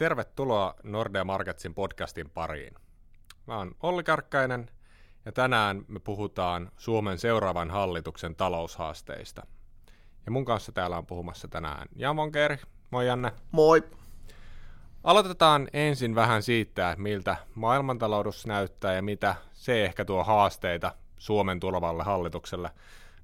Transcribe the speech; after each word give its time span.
Tervetuloa 0.00 0.74
Nordea 0.82 1.24
Marketsin 1.24 1.74
podcastin 1.74 2.30
pariin. 2.30 2.74
Mä 3.46 3.56
oon 3.56 3.74
Olli 3.82 4.02
Karkkainen 4.02 4.70
ja 5.24 5.32
tänään 5.32 5.84
me 5.88 6.00
puhutaan 6.00 6.72
Suomen 6.76 7.18
seuraavan 7.18 7.70
hallituksen 7.70 8.36
taloushaasteista. 8.36 9.46
Ja 10.26 10.32
mun 10.32 10.44
kanssa 10.44 10.72
täällä 10.72 10.98
on 10.98 11.06
puhumassa 11.06 11.48
tänään 11.48 11.88
Jan 11.96 12.16
Monkeri. 12.16 12.58
Moi 12.90 13.06
Janne. 13.06 13.32
Moi. 13.52 13.82
Aloitetaan 15.04 15.68
ensin 15.72 16.14
vähän 16.14 16.42
siitä, 16.42 16.94
miltä 16.98 17.36
maailmantalous 17.54 18.46
näyttää 18.46 18.94
ja 18.94 19.02
mitä 19.02 19.34
se 19.52 19.84
ehkä 19.84 20.04
tuo 20.04 20.24
haasteita 20.24 20.94
Suomen 21.18 21.60
tulevalle 21.60 22.02
hallitukselle. 22.02 22.70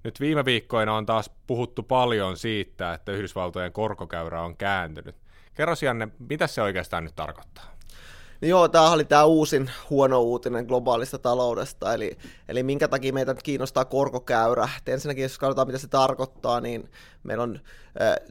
Nyt 0.05 0.21
viime 0.21 0.45
viikkoina 0.45 0.95
on 0.95 1.07
taas 1.07 1.31
puhuttu 1.47 1.83
paljon 1.83 2.37
siitä, 2.37 2.95
että 2.95 3.13
Yhdysvaltojen 3.13 3.73
korkokäyrä 3.73 4.43
on 4.43 4.57
kääntynyt. 4.57 5.26
Kerro 5.57 5.75
Janne, 5.83 6.09
mitä 6.19 6.47
se 6.47 6.63
oikeastaan 6.63 7.05
nyt 7.05 7.17
tarkoittaa? 7.17 7.76
No 8.43 8.49
joo, 8.49 8.69
tämä 8.69 8.91
oli 8.91 9.05
tämä 9.05 9.25
uusin 9.25 9.71
huono 9.91 10.21
uutinen 10.21 10.67
globaalista 10.67 11.19
taloudesta, 11.19 11.95
eli, 11.95 12.19
eli 12.49 12.63
minkä 12.63 12.89
takia 12.89 13.13
meitä 13.13 13.35
kiinnostaa 13.35 13.85
korkokäyrä. 13.85 14.69
Et 14.79 14.89
ensinnäkin, 14.89 15.23
jos 15.23 15.39
katsotaan, 15.39 15.69
mitä 15.69 15.79
se 15.79 15.89
tarkoittaa, 15.89 16.61
niin 16.61 16.91
meillä 17.23 17.43
on 17.43 17.61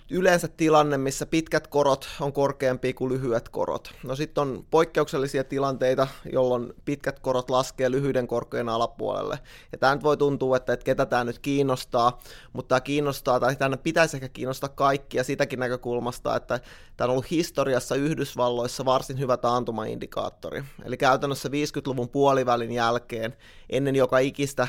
yleensä 0.09 0.48
tilanne, 0.48 0.98
missä 0.98 1.26
pitkät 1.26 1.68
korot 1.68 2.08
on 2.22 2.34
korkeampia 2.34 2.94
kuin 2.94 3.14
lyhyet 3.14 3.50
korot. 3.50 3.94
No 4.04 4.16
sitten 4.16 4.41
on 4.41 4.66
poikkeuksellisia 4.72 5.44
tilanteita, 5.44 6.08
jolloin 6.34 6.73
pitkät 6.86 7.20
korot 7.20 7.50
laskee 7.50 7.92
lyhyiden 7.92 8.28
korkojen 8.28 8.70
alapuolelle. 8.70 9.40
Ja 9.72 9.78
tämä 9.78 9.95
nyt 9.95 10.03
voi 10.03 10.17
tuntua, 10.17 10.58
että, 10.58 10.73
että 10.73 10.84
ketä 10.84 11.06
tämä 11.06 11.23
nyt 11.23 11.40
kiinnostaa, 11.40 12.22
mutta 12.53 12.70
tämä 12.70 12.81
kiinnostaa, 12.81 13.40
tai 13.40 13.56
tänne 13.56 13.78
pitäisi 13.78 14.17
ehkä 14.17 14.30
kiinnostaa 14.30 14.70
kaikkia 14.70 15.23
sitäkin 15.23 15.59
näkökulmasta, 15.59 16.36
että 16.36 16.59
tämä 16.98 17.06
on 17.06 17.11
ollut 17.11 17.31
historiassa 17.31 17.95
Yhdysvalloissa 17.95 18.86
varsin 18.86 19.20
hyvä 19.20 19.38
taantuma 19.38 19.86
indikaattori. 19.96 20.64
Eli 20.86 20.98
käytännössä 20.98 21.50
50-luvun 21.50 22.10
puolivälin 22.10 22.72
jälkeen 22.72 23.38
ennen 23.70 23.96
joka 23.96 24.18
ikistä 24.20 24.68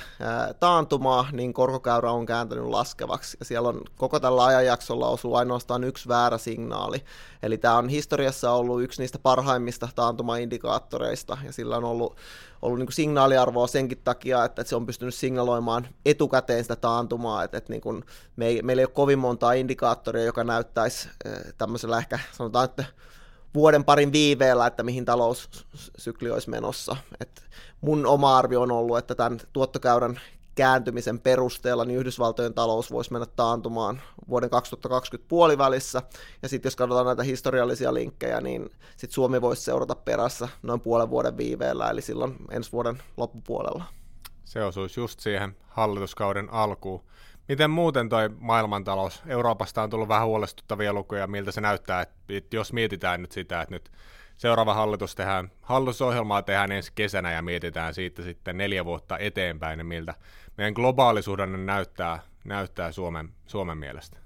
taantumaa, 0.61 1.29
niin 1.33 1.53
korkokäyrä 1.53 2.11
on 2.11 2.27
kääntänyt 2.27 2.65
laskevaksi. 2.65 3.37
Ja 3.41 3.45
siellä 3.45 3.69
on 3.69 3.81
koko 3.97 4.21
tällä 4.21 4.45
ajanjaksolla 4.45 5.09
osuu 5.09 5.35
ainoastaan 5.35 5.85
yksi 5.85 6.09
väärä 6.09 6.39
signaali. 6.39 7.05
Eli 7.43 7.59
tämä 7.59 7.79
on 7.79 7.89
historiassa 7.89 8.51
ollut 8.51 8.83
yksi 8.83 9.03
niistä 9.03 9.19
parhaimmista 9.19 9.89
taantumaindikaattoreista, 9.95 11.39
ja 11.45 11.53
sillä 11.53 11.77
on 11.77 11.85
ollut, 11.85 12.17
ollut 12.63 12.79
niin 12.79 12.87
kuin 12.87 12.95
signaaliarvoa 12.95 13.67
senkin 13.67 14.01
takia, 14.05 14.45
että, 14.45 14.63
että 14.63 14.69
se 14.69 14.77
on 14.77 14.87
pystynyt 14.87 15.15
signaloimaan 15.15 15.89
etukäteen 16.05 16.65
sitä 16.65 16.77
taantumaa, 16.77 17.45
että, 17.45 17.59
että 17.59 17.73
niin 17.73 17.81
kuin 17.83 18.05
me 18.37 18.47
ei, 18.47 18.63
meillä 18.63 18.81
ei 18.81 18.85
ole 18.85 18.93
kovin 18.93 19.19
montaa 19.19 19.53
indikaattoria, 19.53 20.25
joka 20.25 20.45
näyttäisi 20.45 21.09
tämmöisellä 21.59 21.99
ehkä 21.99 22.19
sanotaan, 22.33 22.65
että 22.65 22.85
vuoden 23.57 23.85
parin 23.85 24.13
viiveellä, 24.13 24.67
että 24.67 24.83
mihin 24.83 25.05
taloussykli 25.05 26.31
olisi 26.31 26.51
menossa. 26.51 26.97
Et 27.21 27.45
mun 27.81 28.07
oma 28.07 28.39
arvio 28.39 28.61
on 28.61 28.71
ollut, 28.71 28.99
että 28.99 29.15
tämän 29.15 29.41
tuottokäyrän 29.53 30.21
kääntymisen 30.55 31.21
perusteella 31.21 31.85
niin 31.85 31.99
Yhdysvaltojen 31.99 32.55
talous 32.55 32.91
voisi 32.91 33.13
mennä 33.13 33.27
taantumaan 33.37 34.01
vuoden 34.29 34.51
2020 34.51 35.29
puolivälissä, 35.29 36.03
ja 36.43 36.49
sitten 36.49 36.67
jos 36.67 36.77
katsotaan 36.77 37.07
näitä 37.07 37.23
historiallisia 37.23 37.95
linkkejä, 37.95 38.41
niin 38.41 38.71
sitten 38.91 39.15
Suomi 39.15 39.41
voisi 39.41 39.63
seurata 39.63 39.95
perässä 39.95 40.49
noin 40.63 40.81
puolen 40.81 41.11
vuoden 41.11 41.37
viiveellä, 41.37 41.91
eli 41.91 42.03
silloin 42.03 42.37
ensi 42.51 42.73
vuoden 42.73 43.03
loppupuolella. 43.17 43.85
Se 44.45 44.65
osuisi 44.65 45.01
just 45.01 45.21
siihen 45.21 45.57
hallituskauden 45.69 46.53
alkuun. 46.53 47.03
Miten 47.49 47.71
muuten 47.71 48.09
toi 48.09 48.29
maailmantalous? 48.41 49.23
Euroopasta 49.27 49.83
on 49.83 49.91
tullut 49.91 50.09
vähän 50.09 50.27
huolestuttavia 50.27 50.93
lukuja, 50.93 51.27
miltä 51.27 51.53
se 51.53 51.61
näyttää, 51.61 52.07
että 52.29 52.57
jos 52.57 52.73
mietitään 52.73 53.23
nyt 53.23 53.33
sitä, 53.33 53.61
että 53.61 53.75
nyt 53.75 53.93
seuraava 54.37 54.75
hallitus 54.75 55.15
tehdään, 55.15 55.51
hallitusohjelmaa 55.63 56.43
tehdään 56.43 56.73
ensi 56.73 56.93
kesänä 56.95 57.33
ja 57.33 57.43
mietitään 57.43 57.95
siitä 57.95 58.23
sitten 58.23 58.57
neljä 58.57 58.85
vuotta 58.85 59.19
eteenpäin, 59.19 59.79
niin 59.79 59.87
miltä 59.87 60.15
meidän 60.57 60.73
globaalisuhdanne 60.73 61.59
näyttää, 61.59 62.19
näyttää 62.45 62.93
Suomen, 62.93 63.29
Suomen 63.47 63.79
mielestä. 63.79 64.26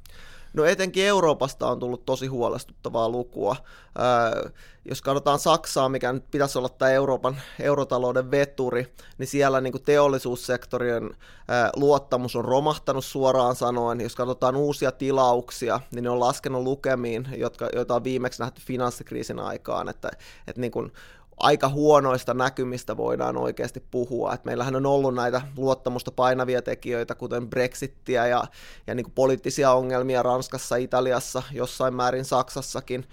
No 0.52 0.64
etenkin 0.64 1.06
Euroopasta 1.06 1.68
on 1.68 1.78
tullut 1.78 2.06
tosi 2.06 2.26
huolestuttavaa 2.26 3.08
lukua. 3.08 3.56
Öö, 3.98 4.50
jos 4.84 5.02
katsotaan 5.02 5.38
Saksaa, 5.38 5.88
mikä 5.88 6.12
nyt 6.12 6.30
pitäisi 6.30 6.58
olla 6.58 6.68
tämä 6.68 6.90
Euroopan 6.90 7.40
eurotalouden 7.60 8.30
veturi, 8.30 8.92
niin 9.18 9.26
siellä 9.26 9.60
niin 9.60 9.72
kuin 9.72 9.82
teollisuussektorien 9.82 11.04
öö, 11.04 11.68
luottamus 11.76 12.36
on 12.36 12.44
romahtanut 12.44 13.04
suoraan 13.04 13.56
sanoen. 13.56 14.00
Jos 14.00 14.16
katsotaan 14.16 14.56
uusia 14.56 14.92
tilauksia, 14.92 15.80
niin 15.90 16.04
ne 16.04 16.10
on 16.10 16.20
laskenut 16.20 16.62
lukemiin, 16.62 17.28
jotka, 17.36 17.68
joita 17.74 17.94
on 17.94 18.04
viimeksi 18.04 18.42
nähty 18.42 18.60
finanssikriisin 18.60 19.38
aikaan. 19.38 19.88
Että, 19.88 20.10
että 20.46 20.60
niin 20.60 20.72
kuin 20.72 20.92
aika 21.40 21.68
huonoista 21.68 22.34
näkymistä 22.34 22.96
voidaan 22.96 23.36
oikeasti 23.36 23.84
puhua. 23.90 24.34
Et 24.34 24.44
meillähän 24.44 24.76
on 24.76 24.86
ollut 24.86 25.14
näitä 25.14 25.42
luottamusta 25.56 26.10
painavia 26.10 26.62
tekijöitä, 26.62 27.14
kuten 27.14 27.50
Brexittiä 27.50 28.26
ja, 28.26 28.44
ja 28.86 28.94
niin 28.94 29.12
poliittisia 29.14 29.72
ongelmia 29.72 30.22
Ranskassa, 30.22 30.76
Italiassa, 30.76 31.42
jossain 31.52 31.94
määrin 31.94 32.24
Saksassakin, 32.24 33.04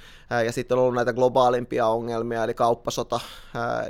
ja 0.46 0.52
sitten 0.52 0.78
on 0.78 0.82
ollut 0.82 0.96
näitä 0.96 1.14
globaalimpia 1.14 1.88
ongelmia, 1.88 2.44
eli 2.44 2.54
kauppasota, 2.54 3.20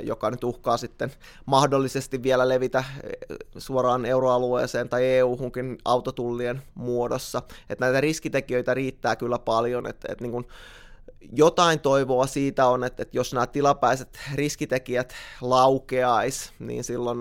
joka 0.02 0.30
nyt 0.30 0.44
uhkaa 0.44 0.76
sitten 0.76 1.12
mahdollisesti 1.46 2.22
vielä 2.22 2.48
levitä 2.48 2.84
suoraan 3.58 4.06
euroalueeseen 4.06 4.88
tai 4.88 5.04
EU-hunkin 5.04 5.78
autotullien 5.84 6.62
muodossa. 6.74 7.42
Et 7.70 7.78
näitä 7.78 8.00
riskitekijöitä 8.00 8.74
riittää 8.74 9.16
kyllä 9.16 9.38
paljon, 9.38 9.86
että 9.86 10.12
et 10.12 10.20
niin 10.20 10.46
jotain 11.32 11.80
toivoa 11.80 12.26
siitä 12.26 12.66
on, 12.66 12.84
että, 12.84 13.02
että 13.02 13.16
jos 13.16 13.32
nämä 13.32 13.46
tilapäiset 13.46 14.18
riskitekijät 14.34 15.12
laukeais, 15.40 16.52
niin 16.58 16.84
silloin 16.84 17.18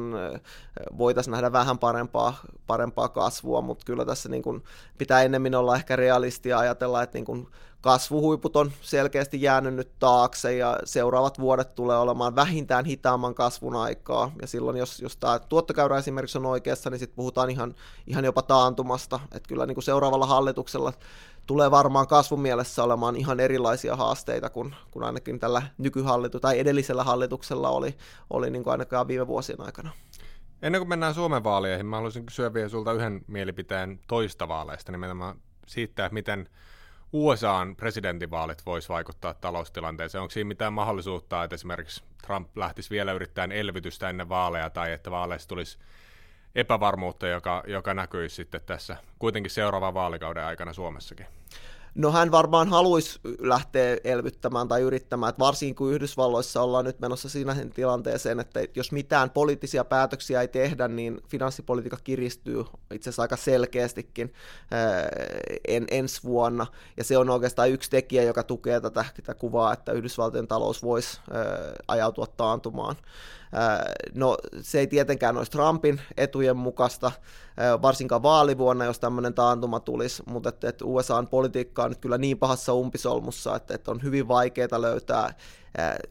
voitaisiin 0.98 1.32
nähdä 1.32 1.52
vähän 1.52 1.80
parempaa, 1.80 2.40
parempaa 2.68 3.10
kasvua, 3.10 3.62
mutta 3.62 3.86
kyllä 3.86 4.06
tässä 4.06 4.30
niin 4.30 4.44
kuin 4.44 4.64
pitää 4.98 5.22
ennemmin 5.22 5.56
olla 5.56 5.76
ehkä 5.76 5.96
realistia 5.96 6.60
ajatella, 6.60 7.04
että 7.04 7.18
niin 7.18 7.26
kuin 7.26 7.48
kasvuhuiput 7.88 8.56
on 8.56 8.72
selkeästi 8.82 9.42
jäänyt 9.42 9.74
nyt 9.74 10.00
taakse 10.00 10.56
ja 10.56 10.80
seuraavat 10.84 11.40
vuodet 11.40 11.76
tulee 11.76 11.98
olemaan 11.98 12.36
vähintään 12.36 12.86
hitaamman 12.86 13.36
kasvun 13.36 13.76
aikaa. 13.76 14.32
Ja 14.42 14.48
silloin, 14.48 14.78
jos, 14.78 15.00
jos 15.00 15.18
tämä 15.18 15.40
tuottokäyrä 15.40 15.98
esimerkiksi 15.98 16.38
on 16.38 16.46
oikeassa, 16.46 16.90
niin 16.90 17.00
sitten 17.00 17.16
puhutaan 17.16 17.50
ihan, 17.50 17.76
ihan 18.08 18.26
jopa 18.26 18.42
taantumasta. 18.42 19.20
Että 19.32 19.48
kyllä 19.48 19.66
niin 19.66 19.76
kuin 19.76 19.84
seuraavalla 19.84 20.26
hallituksella 20.26 20.94
tulee 21.46 21.72
varmaan 21.72 22.08
kasvun 22.08 22.42
mielessä 22.42 22.84
olemaan 22.84 23.16
ihan 23.16 23.40
erilaisia 23.40 23.96
haasteita 23.96 24.50
kuin, 24.50 24.76
kuin 24.92 25.04
ainakin 25.04 25.40
tällä 25.40 25.62
nykyhallitu 25.78 26.40
tai 26.40 26.60
edellisellä 26.60 27.04
hallituksella 27.04 27.70
oli, 27.70 27.98
oli 28.30 28.50
niin 28.50 28.64
kuin 28.64 28.72
ainakaan 28.72 29.08
viime 29.08 29.28
vuosien 29.28 29.62
aikana. 29.62 29.92
Ennen 30.62 30.82
kuin 30.82 30.90
mennään 30.90 31.14
Suomen 31.14 31.44
vaaleihin, 31.44 31.86
mä 31.86 31.96
haluaisin 31.96 32.26
kysyä 32.26 32.54
vielä 32.54 32.70
sulta 32.70 32.94
yhden 32.94 33.22
mielipiteen 33.28 34.00
toista 34.08 34.48
vaaleista, 34.48 34.92
nimenomaan 34.92 35.40
siitä, 35.68 36.10
miten 36.12 36.50
USAn 37.14 37.76
presidentinvaalit 37.76 38.66
voisi 38.66 38.90
vaikuttaa 38.90 39.34
taloustilanteeseen. 39.34 40.22
Onko 40.22 40.32
siinä 40.32 40.48
mitään 40.48 40.74
mahdollisuutta, 40.74 41.44
että 41.44 41.54
esimerkiksi 41.54 42.04
Trump 42.26 42.58
lähtisi 42.58 42.90
vielä 42.90 43.12
yrittämään 43.14 43.52
elvytystä 43.52 44.10
ennen 44.10 44.30
vaaleja, 44.30 44.70
tai 44.70 44.92
että 44.92 45.12
vaaleissa 45.12 45.50
tulisi 45.50 45.78
epävarmuutta, 46.56 47.28
joka, 47.28 47.64
joka 47.68 47.94
näkyisi 47.94 48.36
sitten 48.36 48.62
tässä 48.66 48.98
kuitenkin 49.20 49.52
seuraavan 49.52 49.94
vaalikauden 49.94 50.46
aikana 50.46 50.74
Suomessakin? 50.74 51.26
No 51.98 52.12
hän 52.12 52.32
varmaan 52.32 52.68
haluaisi 52.68 53.20
lähteä 53.40 53.98
elvyttämään 54.04 54.68
tai 54.68 54.82
yrittämään, 54.82 55.30
että 55.30 55.40
varsinkin 55.40 55.76
kun 55.76 55.94
Yhdysvalloissa 55.94 56.62
ollaan 56.62 56.86
nyt 56.86 57.00
menossa 57.00 57.30
siinä 57.30 57.56
tilanteeseen, 57.74 58.40
että 58.40 58.60
jos 58.76 58.92
mitään 58.92 59.30
poliittisia 59.30 59.86
päätöksiä 59.86 60.42
ei 60.42 60.48
tehdä, 60.48 60.88
niin 60.88 61.22
finanssipolitiikka 61.30 61.98
kiristyy 62.04 62.60
itse 62.94 63.10
asiassa 63.10 63.22
aika 63.22 63.36
selkeästikin 63.36 64.34
en, 65.68 65.86
ensi 65.92 66.24
vuonna, 66.24 66.68
ja 66.98 67.04
se 67.04 67.18
on 67.18 67.30
oikeastaan 67.30 67.70
yksi 67.70 67.90
tekijä, 67.90 68.24
joka 68.24 68.44
tukee 68.44 68.82
tätä, 68.82 69.06
tätä 69.16 69.34
kuvaa, 69.34 69.74
että 69.74 69.92
Yhdysvaltojen 69.92 70.48
talous 70.48 70.84
voisi 70.84 71.20
ajautua 71.88 72.26
taantumaan. 72.38 72.96
No 74.14 74.38
se 74.62 74.80
ei 74.80 74.88
tietenkään 74.88 75.38
olisi 75.38 75.52
Trumpin 75.52 76.02
etujen 76.18 76.58
mukaista, 76.58 77.12
varsinkaan 77.82 78.24
vaalivuonna, 78.24 78.86
jos 78.86 79.00
tämmöinen 79.00 79.34
taantuma 79.34 79.80
tulisi, 79.80 80.24
mutta 80.26 80.50
että, 80.50 80.70
että 80.70 80.86
USAn 80.86 81.28
politiikka 81.28 81.87
on 81.88 81.92
nyt 81.92 82.02
kyllä 82.02 82.18
niin 82.18 82.38
pahassa 82.38 82.74
umpisolmussa, 82.74 83.56
että, 83.56 83.76
että 83.76 83.92
on 83.92 84.04
hyvin 84.04 84.28
vaikeaa 84.28 84.82
löytää 84.82 85.34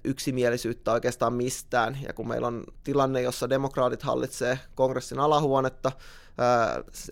yksimielisyyttä 0.05 0.93
oikeastaan 0.93 1.33
mistään. 1.33 1.99
Ja 2.07 2.13
kun 2.13 2.29
meillä 2.29 2.47
on 2.47 2.65
tilanne, 2.85 3.23
jossa 3.23 3.51
demokraatit 3.51 4.03
hallitsee 4.03 4.59
kongressin 4.75 5.19
alahuonetta, 5.19 5.93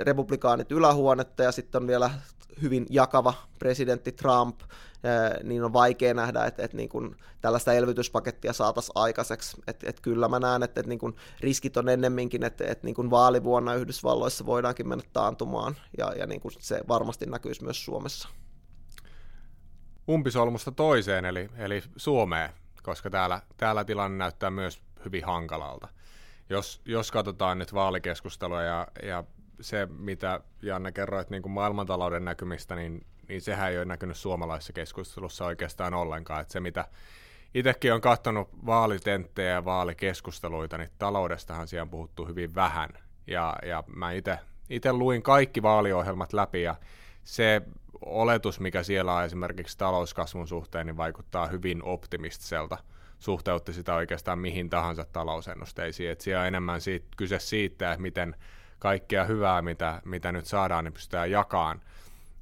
republikaanit 0.01 0.73
ylähuonetta 0.73 1.43
ja 1.43 1.53
sitten 1.53 1.83
on 1.83 1.89
vielä 1.89 2.11
hyvin 2.63 2.87
jakava 2.91 3.35
presidentti 3.59 4.13
Trump, 4.13 4.61
niin 5.43 5.65
on 5.65 5.73
vaikea 5.73 6.15
nähdä, 6.15 6.45
että, 6.45 6.65
että 6.65 6.77
niin 6.77 6.89
kuin 6.89 7.17
tällaista 7.41 7.73
elvytyspakettia 7.73 8.53
saataisiin 8.53 8.93
aikaiseksi. 8.95 9.57
Että, 9.67 9.91
että 9.91 10.03
kyllä 10.03 10.29
mä 10.29 10.39
näen, 10.39 10.63
että, 10.63 10.81
että 10.81 10.89
niin 10.89 10.99
kuin 10.99 11.17
riskit 11.41 11.77
on 11.77 11.89
ennemminkin, 11.89 12.45
että, 12.45 12.65
että 12.67 12.87
niin 12.87 12.95
kuin 12.95 13.11
vaalivuonna 13.11 13.75
Yhdysvalloissa 13.75 14.47
voidaankin 14.47 14.89
mennä 14.89 15.05
taantumaan, 15.13 15.77
ja, 15.99 16.13
ja 16.13 16.27
niin 16.27 16.41
kuin 16.41 16.53
se 16.59 16.81
varmasti 16.89 17.27
näkyisi 17.27 17.65
myös 17.65 17.85
Suomessa. 17.85 18.29
Umpisolmusta 20.09 20.73
toiseen, 20.73 21.25
eli, 21.25 21.49
eli 21.57 21.83
Suomeen, 21.97 22.51
koska 22.83 23.11
täällä, 23.11 23.41
täällä 23.57 23.85
tilanne 23.85 24.19
näyttää 24.19 24.51
myös 24.51 24.83
hyvin 25.05 25.25
hankalalta. 25.25 25.89
Jos, 26.51 26.81
jos 26.85 27.11
katsotaan 27.11 27.59
nyt 27.59 27.75
vaalikeskustelua 27.75 28.63
ja, 28.63 28.89
ja 29.03 29.25
se, 29.61 29.87
mitä 29.87 30.41
Janne 30.63 30.93
kerroit 30.93 31.31
niin 31.31 31.43
kuin 31.43 31.53
maailmantalouden 31.53 32.25
näkymistä, 32.25 32.77
niin, 32.77 33.07
niin 33.29 33.41
sehän 33.41 33.71
ei 33.71 33.79
ole 33.79 33.85
näkynyt 33.85 34.17
suomalaisessa 34.17 34.73
keskustelussa 34.73 35.45
oikeastaan 35.45 35.95
ollenkaan. 35.95 36.41
Että 36.41 36.53
se, 36.53 36.61
mitä 36.61 36.85
itsekin 37.55 37.93
on 37.93 38.01
katsonut 38.01 38.49
vaalitenttejä 38.67 39.51
ja 39.51 39.65
vaalikeskusteluita, 39.65 40.79
niin 40.79 40.91
taloudestahan 40.99 41.69
siellä 41.69 41.83
on 41.83 41.91
puhuttu 41.91 42.27
hyvin 42.27 42.55
vähän. 42.55 42.91
Ja, 43.27 43.57
ja 43.67 43.85
mä 43.87 44.11
itse 44.71 44.93
luin 44.93 45.23
kaikki 45.23 45.63
vaaliohjelmat 45.63 46.33
läpi 46.33 46.63
ja 46.63 46.75
se 47.25 47.63
oletus, 48.07 48.61
mikä 48.61 48.83
siellä 48.83 49.15
on 49.15 49.25
esimerkiksi 49.25 49.79
talouskasvun 49.79 50.49
suhteen, 50.49 50.87
niin 50.87 50.97
vaikuttaa 50.97 51.47
hyvin 51.47 51.83
optimistiselta. 51.83 52.79
Suhteutti 53.19 53.73
sitä 53.73 53.95
oikeastaan 53.95 54.39
mihin 54.39 54.71
tahansa 54.71 55.05
talousennusteisiin. 55.13 56.11
Et 56.11 56.21
siellä 56.21 56.41
on 56.41 56.47
enemmän 56.47 56.81
siitä, 56.81 57.07
kyse 57.17 57.39
siitä, 57.39 57.93
että 57.93 58.03
miten 58.03 58.37
kaikkea 58.79 59.25
hyvää, 59.25 59.63
mitä, 59.63 60.03
mitä 60.05 60.33
nyt 60.33 60.47
saadaan, 60.47 60.85
niin 60.85 60.93
pystytään 60.93 61.31
jakamaan, 61.31 61.81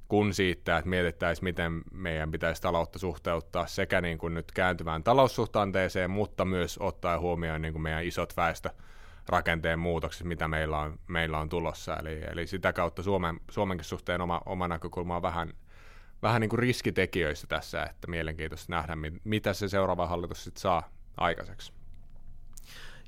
kun 0.08 0.34
siitä, 0.34 0.76
että 0.76 0.88
mietittäisiin, 0.88 1.44
miten 1.44 1.82
meidän 1.92 2.30
pitäisi 2.30 2.62
taloutta 2.62 2.98
suhteuttaa 2.98 3.66
sekä 3.66 4.00
niin 4.00 4.18
kuin 4.18 4.34
nyt 4.34 4.52
kääntyvään 4.52 5.04
taloussuhtanteeseen, 5.04 6.10
mutta 6.10 6.44
myös 6.44 6.78
ottaa 6.78 7.18
huomioon 7.18 7.62
niin 7.62 7.72
kuin 7.72 7.82
meidän 7.82 8.04
isot 8.04 8.36
väestö 8.36 8.70
rakenteen 9.28 9.78
muutokset, 9.78 10.26
mitä 10.26 10.48
meillä 10.48 10.78
on, 10.78 10.98
meillä 11.06 11.38
on 11.38 11.48
tulossa. 11.48 11.96
Eli, 11.96 12.20
eli 12.32 12.46
sitä 12.46 12.72
kautta 12.72 13.02
Suomen, 13.02 13.40
Suomenkin 13.50 13.84
suhteen 13.84 14.20
oma, 14.20 14.42
oma 14.46 14.68
näkökulma 14.68 15.16
on 15.16 15.22
vähän, 15.22 15.52
vähän 16.22 16.40
niin 16.40 16.50
kuin 16.50 16.58
riskitekijöissä 16.58 17.46
tässä, 17.46 17.82
että 17.82 18.10
mielenkiintoista 18.10 18.72
nähdä, 18.72 18.96
mitä 19.24 19.52
se 19.52 19.68
seuraava 19.68 20.06
hallitus 20.06 20.44
sitten 20.44 20.60
saa 20.60 20.88
aikaiseksi. 21.16 21.72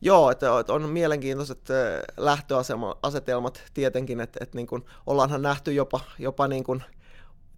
Joo, 0.01 0.31
että 0.31 0.53
on 0.69 0.89
mielenkiintoiset 0.89 1.69
lähtöasetelmat 2.17 3.65
tietenkin, 3.75 4.21
että, 4.21 4.39
että 4.43 4.57
niin 4.57 4.67
kuin 4.67 4.85
ollaanhan 5.07 5.43
nähty 5.43 5.73
jopa, 5.73 6.01
jopa 6.19 6.49
niin 6.49 6.65
kuin 6.65 6.83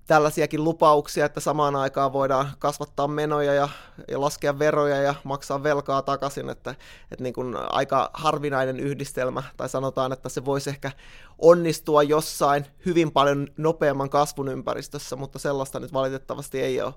tällaisiakin 0.06 0.64
lupauksia, 0.64 1.26
että 1.26 1.40
samaan 1.40 1.76
aikaan 1.76 2.12
voidaan 2.12 2.48
kasvattaa 2.58 3.08
menoja 3.08 3.54
ja, 3.54 3.68
ja 4.08 4.20
laskea 4.20 4.58
veroja 4.58 4.96
ja 4.96 5.14
maksaa 5.24 5.62
velkaa 5.62 6.02
takaisin, 6.02 6.50
että, 6.50 6.70
että 7.10 7.22
niin 7.22 7.34
kuin 7.34 7.56
aika 7.56 8.10
harvinainen 8.14 8.80
yhdistelmä, 8.80 9.42
tai 9.56 9.68
sanotaan, 9.68 10.12
että 10.12 10.28
se 10.28 10.44
voisi 10.44 10.70
ehkä 10.70 10.90
onnistua 11.38 12.02
jossain 12.02 12.66
hyvin 12.86 13.12
paljon 13.12 13.48
nopeamman 13.56 14.10
kasvun 14.10 14.48
ympäristössä, 14.48 15.16
mutta 15.16 15.38
sellaista 15.38 15.80
nyt 15.80 15.92
valitettavasti 15.92 16.60
ei 16.60 16.82
ole, 16.82 16.94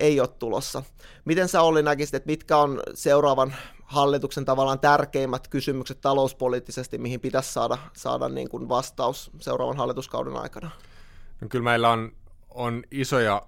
ei 0.00 0.20
ole 0.20 0.28
tulossa. 0.28 0.82
Miten 1.24 1.48
sä 1.48 1.62
Olli 1.62 1.82
näkisit, 1.82 2.14
että 2.14 2.26
mitkä 2.26 2.56
on 2.56 2.82
seuraavan 2.94 3.54
hallituksen 3.84 4.44
tavallaan 4.44 4.80
tärkeimmät 4.80 5.48
kysymykset 5.48 6.00
talouspoliittisesti, 6.00 6.98
mihin 6.98 7.20
pitäisi 7.20 7.52
saada, 7.52 7.78
saada 7.92 8.28
niin 8.28 8.48
kuin 8.48 8.68
vastaus 8.68 9.30
seuraavan 9.40 9.76
hallituskauden 9.76 10.36
aikana? 10.36 10.70
No 11.40 11.48
kyllä 11.48 11.64
meillä 11.64 11.90
on 11.90 12.12
on 12.54 12.82
isoja 12.90 13.42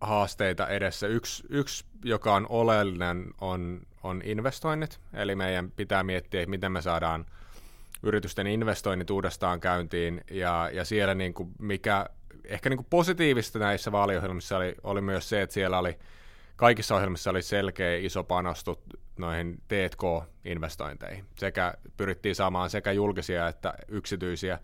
haasteita 0.00 0.68
edessä. 0.68 1.06
Yksi, 1.06 1.44
yksi 1.48 1.84
joka 2.04 2.34
on 2.34 2.46
oleellinen, 2.48 3.30
on, 3.40 3.80
on 4.02 4.22
investoinnit. 4.24 5.00
Eli 5.12 5.34
meidän 5.34 5.70
pitää 5.70 6.02
miettiä, 6.02 6.46
miten 6.46 6.72
me 6.72 6.82
saadaan 6.82 7.26
yritysten 8.02 8.46
investoinnit 8.46 9.10
uudestaan 9.10 9.60
käyntiin. 9.60 10.20
Ja, 10.30 10.70
ja 10.72 10.84
siellä 10.84 11.14
niin 11.14 11.34
kuin 11.34 11.52
mikä 11.58 12.06
ehkä 12.44 12.68
niin 12.68 12.78
kuin 12.78 12.86
positiivista 12.90 13.58
näissä 13.58 13.92
vaaliohjelmissa 13.92 14.56
oli, 14.56 14.74
oli 14.82 15.00
myös 15.00 15.28
se, 15.28 15.42
että 15.42 15.54
siellä 15.54 15.78
oli 15.78 15.98
kaikissa 16.56 16.96
ohjelmissa 16.96 17.30
oli 17.30 17.42
selkeä 17.42 17.96
iso 17.96 18.24
panostu 18.24 18.82
noihin 19.18 19.62
T&K-investointeihin. 19.68 21.24
Sekä 21.38 21.74
pyrittiin 21.96 22.34
saamaan 22.34 22.70
sekä 22.70 22.92
julkisia 22.92 23.48
että 23.48 23.74
yksityisiä 23.88 24.58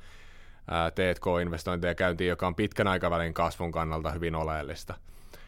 T&K-investointeja 0.94 1.94
käyntiin, 1.94 2.28
joka 2.28 2.46
on 2.46 2.54
pitkän 2.54 2.88
aikavälin 2.88 3.34
kasvun 3.34 3.72
kannalta 3.72 4.10
hyvin 4.10 4.34
oleellista. 4.34 4.94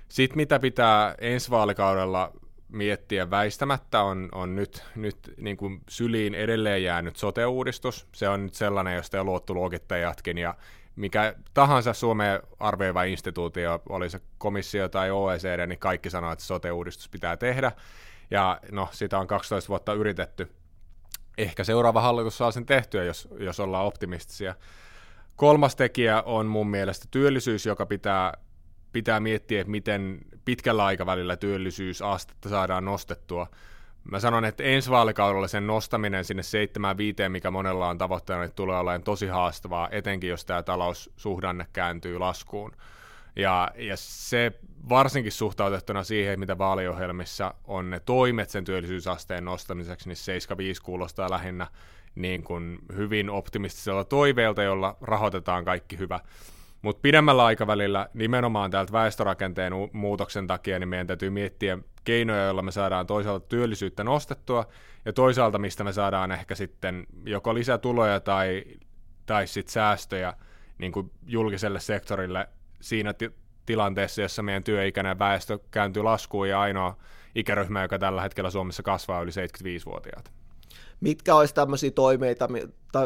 Sitten 0.08 0.36
mitä 0.36 0.58
pitää 0.58 1.14
ensi 1.18 1.50
vaalikaudella 1.50 2.32
miettiä 2.68 3.30
väistämättä 3.30 4.02
on, 4.02 4.28
on 4.32 4.56
nyt, 4.56 4.84
nyt 4.96 5.16
niin 5.36 5.56
kuin 5.56 5.80
syliin 5.88 6.34
edelleen 6.34 6.82
jäänyt 6.82 7.16
sote-uudistus. 7.16 8.06
Se 8.14 8.28
on 8.28 8.44
nyt 8.44 8.54
sellainen, 8.54 8.94
josta 8.94 9.16
jo 9.16 9.24
luottoluokittajatkin 9.24 10.38
ja 10.38 10.54
mikä 10.96 11.34
tahansa 11.54 11.92
Suomeen 11.92 12.42
arvioiva 12.60 13.02
instituutio, 13.02 13.82
oli 13.88 14.10
se 14.10 14.20
komissio 14.38 14.88
tai 14.88 15.10
OECD, 15.10 15.66
niin 15.66 15.78
kaikki 15.78 16.10
sanoo, 16.10 16.32
että 16.32 16.44
sote-uudistus 16.44 17.08
pitää 17.08 17.36
tehdä. 17.36 17.72
Ja 18.30 18.60
no, 18.70 18.88
sitä 18.92 19.18
on 19.18 19.26
12 19.26 19.68
vuotta 19.68 19.92
yritetty. 19.92 20.50
Ehkä 21.38 21.64
seuraava 21.64 22.00
hallitus 22.00 22.38
saa 22.38 22.50
sen 22.50 22.66
tehtyä, 22.66 23.04
jos, 23.04 23.28
jos 23.38 23.60
ollaan 23.60 23.86
optimistisia. 23.86 24.54
Kolmas 25.42 25.76
tekijä 25.76 26.22
on 26.22 26.46
mun 26.46 26.70
mielestä 26.70 27.08
työllisyys, 27.10 27.66
joka 27.66 27.86
pitää, 27.86 28.32
pitää 28.92 29.20
miettiä, 29.20 29.64
miten 29.64 30.18
pitkällä 30.44 30.84
aikavälillä 30.84 31.36
työllisyysastetta 31.36 32.48
saadaan 32.48 32.84
nostettua. 32.84 33.46
Mä 34.10 34.20
sanon, 34.20 34.44
että 34.44 34.62
ensi 34.62 34.90
vaalikaudella 34.90 35.48
sen 35.48 35.66
nostaminen 35.66 36.24
sinne 36.24 36.42
7-5, 37.26 37.28
mikä 37.28 37.50
monella 37.50 37.88
on 37.88 37.98
tavoitteena, 37.98 38.42
niin 38.42 38.52
tulee 38.52 38.78
olemaan 38.78 39.02
tosi 39.02 39.26
haastavaa, 39.26 39.88
etenkin 39.90 40.30
jos 40.30 40.44
tämä 40.44 40.62
taloussuhdanne 40.62 41.66
kääntyy 41.72 42.18
laskuun. 42.18 42.72
Ja, 43.36 43.70
ja 43.76 43.96
se 43.96 44.52
varsinkin 44.88 45.32
suhtautettuna 45.32 46.04
siihen, 46.04 46.40
mitä 46.40 46.58
vaaliohjelmissa 46.58 47.54
on 47.64 47.90
ne 47.90 48.00
toimet 48.00 48.50
sen 48.50 48.64
työllisyysasteen 48.64 49.44
nostamiseksi, 49.44 50.08
niin 50.08 50.16
75 50.16 50.82
kuulostaa 50.82 51.30
lähinnä 51.30 51.66
niin 52.14 52.42
kuin 52.42 52.78
hyvin 52.96 53.30
optimistisella 53.30 54.04
toiveelta, 54.04 54.62
jolla 54.62 54.96
rahoitetaan 55.00 55.64
kaikki 55.64 55.98
hyvä. 55.98 56.20
Mutta 56.82 57.00
pidemmällä 57.00 57.44
aikavälillä 57.44 58.08
nimenomaan 58.14 58.70
täältä 58.70 58.92
väestörakenteen 58.92 59.72
muutoksen 59.92 60.46
takia 60.46 60.78
niin 60.78 60.88
meidän 60.88 61.06
täytyy 61.06 61.30
miettiä 61.30 61.78
keinoja, 62.04 62.44
joilla 62.44 62.62
me 62.62 62.72
saadaan 62.72 63.06
toisaalta 63.06 63.46
työllisyyttä 63.48 64.04
nostettua 64.04 64.66
ja 65.04 65.12
toisaalta 65.12 65.58
mistä 65.58 65.84
me 65.84 65.92
saadaan 65.92 66.32
ehkä 66.32 66.54
sitten 66.54 67.06
joko 67.24 67.54
lisätuloja 67.54 68.20
tai, 68.20 68.64
tai 69.26 69.46
sitten 69.46 69.72
säästöjä 69.72 70.34
niin 70.78 70.92
kuin 70.92 71.10
julkiselle 71.26 71.80
sektorille 71.80 72.48
siinä 72.80 73.12
ti- 73.12 73.32
tilanteessa, 73.66 74.22
jossa 74.22 74.42
meidän 74.42 74.64
työikäinen 74.64 75.18
väestö 75.18 75.58
kääntyy 75.70 76.02
laskuun 76.02 76.48
ja 76.48 76.60
ainoa 76.60 76.96
ikäryhmä, 77.34 77.82
joka 77.82 77.98
tällä 77.98 78.22
hetkellä 78.22 78.50
Suomessa 78.50 78.82
kasvaa 78.82 79.22
yli 79.22 79.30
75-vuotiaat 79.30 80.41
mitkä 81.02 81.34
olisi 81.34 81.54
tämmöisiä 81.54 81.90
toimeita, 81.90 82.48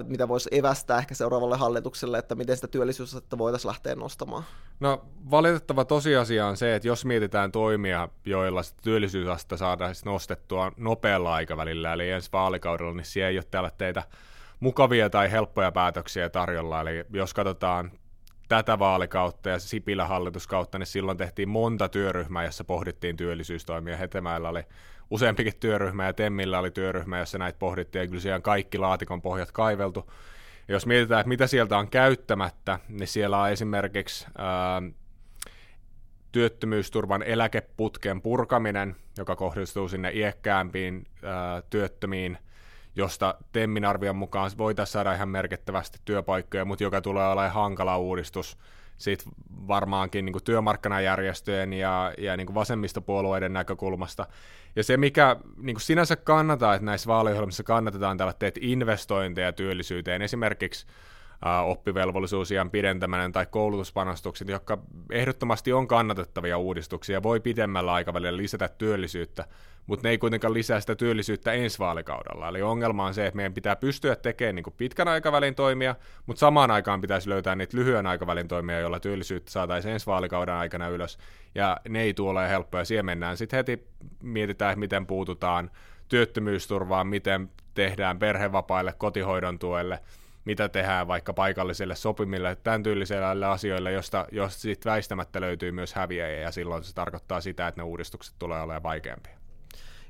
mitä 0.05 0.29
voisi 0.29 0.49
evästää 0.53 0.99
ehkä 0.99 1.15
seuraavalle 1.15 1.57
hallitukselle, 1.57 2.19
että 2.19 2.35
miten 2.35 2.57
sitä 2.57 2.69
työllisyysastetta 2.69 3.39
voitaisiin 3.39 3.69
lähteä 3.69 3.95
nostamaan? 3.95 4.45
No 4.81 5.05
valitettava 5.31 5.85
tosiasia 5.85 6.47
on 6.47 6.57
se, 6.57 6.75
että 6.75 6.89
jos 6.89 7.05
mietitään 7.05 7.53
toimia, 7.53 8.09
joilla 8.25 8.63
sitä 8.63 8.79
työllisyysastetta 8.83 9.57
saadaan 9.57 9.95
nostettua 10.05 10.73
nopealla 10.77 11.35
aikavälillä, 11.35 11.93
eli 11.93 12.11
ensi 12.11 12.33
vaalikaudella, 12.33 12.95
niin 12.95 13.05
siellä 13.05 13.29
ei 13.29 13.39
ole 13.39 13.45
täällä 13.51 13.71
teitä 13.79 14.03
mukavia 14.61 15.11
tai 15.11 15.31
helppoja 15.31 15.73
päätöksiä 15.73 16.29
tarjolla. 16.29 16.81
Eli 16.81 17.05
jos 17.13 17.35
katsotaan 17.35 17.91
tätä 18.49 18.79
vaalikautta 18.79 19.49
ja 19.49 19.59
Sipilän 19.59 20.09
hallituskautta, 20.09 20.79
niin 20.79 20.87
silloin 20.87 21.19
tehtiin 21.19 21.49
monta 21.49 21.89
työryhmää, 21.89 22.45
jossa 22.45 22.65
pohdittiin 22.65 23.17
työllisyystoimia. 23.17 23.97
Hetemäellä 23.97 24.49
oli 24.49 24.63
useampikin 25.11 25.57
työryhmä 25.61 26.07
ja 26.07 26.13
Temmillä 26.13 26.59
oli 26.59 26.71
työryhmä, 26.71 27.19
jossa 27.19 27.39
näitä 27.39 27.59
pohdittiin 27.59 28.01
ja 28.01 28.09
kyllä 28.09 28.21
siellä 28.21 28.41
kaikki 28.41 28.79
laatikon 28.79 29.23
pohjat 29.23 29.53
kaiveltu. 29.53 30.13
Ja 30.69 30.75
jos 30.75 30.87
mietitään, 30.87 31.21
että 31.21 31.29
mitä 31.29 31.47
sieltä 31.47 31.79
on 31.79 31.89
käyttämättä, 31.91 32.79
niin 32.89 33.09
siellä 33.09 33.39
on 33.41 33.51
esimerkiksi 33.51 34.27
ää, 34.39 34.83
työttömyysturvan 36.33 37.23
eläkeputken 37.23 38.23
purkaminen, 38.23 38.97
joka 39.19 39.37
kohdistuu 39.37 39.89
sinne 39.89 40.11
iäkkäämpiin 40.13 41.07
ää, 41.23 41.63
työttömiin, 41.71 42.39
josta 42.97 43.35
Temmin 43.53 43.85
arvion 43.85 44.17
mukaan 44.17 44.51
voitaisiin 44.59 44.93
saada 44.93 45.15
ihan 45.15 45.29
merkittävästi 45.29 45.99
työpaikkoja, 46.05 46.65
mutta 46.65 46.85
joka 46.85 47.01
tulee 47.01 47.27
olemaan 47.29 47.53
hankala 47.53 47.99
uudistus– 47.99 48.57
sit 48.99 49.25
varmaankin 49.69 50.25
niin 50.25 50.33
kuin 50.33 50.45
työmarkkinajärjestöjen 50.45 51.73
ja, 51.73 52.13
ja 52.19 52.37
niin 52.37 52.47
kuin 52.47 52.55
vasemmistopuolueiden 52.55 53.53
näkökulmasta. 53.53 54.27
Ja 54.77 54.85
se, 54.85 54.97
mikä 54.97 55.37
niin 55.57 55.75
kuin 55.75 55.83
sinänsä 55.83 56.17
kannattaa, 56.17 56.75
että 56.75 56.87
näissä 56.87 57.07
vaaliohjelmissa 57.09 57.63
kannatetaan 57.63 58.17
tällä 58.17 58.33
teet 58.39 58.59
investointeja 58.61 59.53
työllisyyteen, 59.53 60.23
esimerkiksi 60.23 60.87
oppivelvollisuusian 61.65 62.71
pidentäminen 62.71 63.33
tai 63.33 63.47
koulutuspanostukset, 63.51 64.49
jotka 64.49 64.79
ehdottomasti 65.11 65.73
on 65.73 65.87
kannatettavia 65.87 66.59
uudistuksia, 66.59 67.23
voi 67.23 67.41
pidemmällä 67.41 67.93
aikavälillä 67.93 68.37
lisätä 68.37 68.69
työllisyyttä, 68.69 69.45
mutta 69.87 70.09
ne 70.09 70.11
ei 70.11 70.19
kuitenkaan 70.19 70.55
lisää 70.55 70.81
sitä 70.81 70.95
työllisyyttä 70.95 71.53
ensi 71.53 71.79
vaalikaudella. 71.79 72.49
Eli 72.49 72.63
ongelma 72.63 73.07
on 73.07 73.15
se, 73.15 73.27
että 73.27 73.37
meidän 73.37 73.55
pitää 73.55 73.77
pystyä 73.77 74.17
tekemään 74.17 74.55
niin 74.55 74.65
pitkän 74.77 75.09
aikavälin 75.09 75.55
toimia, 75.55 75.95
mutta 76.27 76.41
samaan 76.41 76.71
aikaan 76.71 77.01
pitäisi 77.01 77.29
löytää 77.29 77.57
niitä 77.57 77.77
lyhyen 77.77 78.07
aikavälin 78.07 78.49
toimia, 78.49 78.81
joilla 78.81 79.01
työllisyyttä 79.01 79.51
saataisiin 79.51 79.93
ensi 79.93 80.07
vaalikauden 80.07 80.55
aikana 80.55 80.89
ylös, 80.89 81.19
ja 81.55 81.81
ne 81.89 82.03
ei 82.03 82.15
tule 82.15 82.31
ole 82.31 82.49
helppoja. 82.49 82.85
Siihen 82.85 83.07
mennään 83.07 83.37
sitten 83.37 83.57
heti, 83.57 83.87
mietitään, 84.23 84.79
miten 84.79 85.07
puututaan 85.07 85.71
työttömyysturvaan, 86.09 87.07
miten 87.07 87.51
tehdään 87.75 88.19
perhevapaille, 88.19 88.95
kotihoidon 88.99 89.59
tuelle, 89.59 90.01
mitä 90.47 90.69
tehdään 90.69 91.09
vaikka 91.09 91.33
paikallisille 91.33 91.95
sopimille, 91.95 92.57
tämän 92.57 92.83
tyylisille 92.83 93.47
asioille, 93.47 93.93
josta, 93.93 94.27
jos 94.33 94.63
siitä 94.63 94.91
väistämättä 94.91 95.41
löytyy 95.41 95.73
myös 95.73 95.95
häviäjiä, 95.95 96.41
ja 96.41 96.53
silloin 96.53 96.85
se 96.85 96.95
tarkoittaa 96.95 97.41
sitä, 97.41 97.69
että 97.69 97.81
ne 97.81 97.85
uudistukset 97.85 98.35
tulee 98.39 98.63
olemaan 98.63 98.83
vaikeampia 98.83 99.37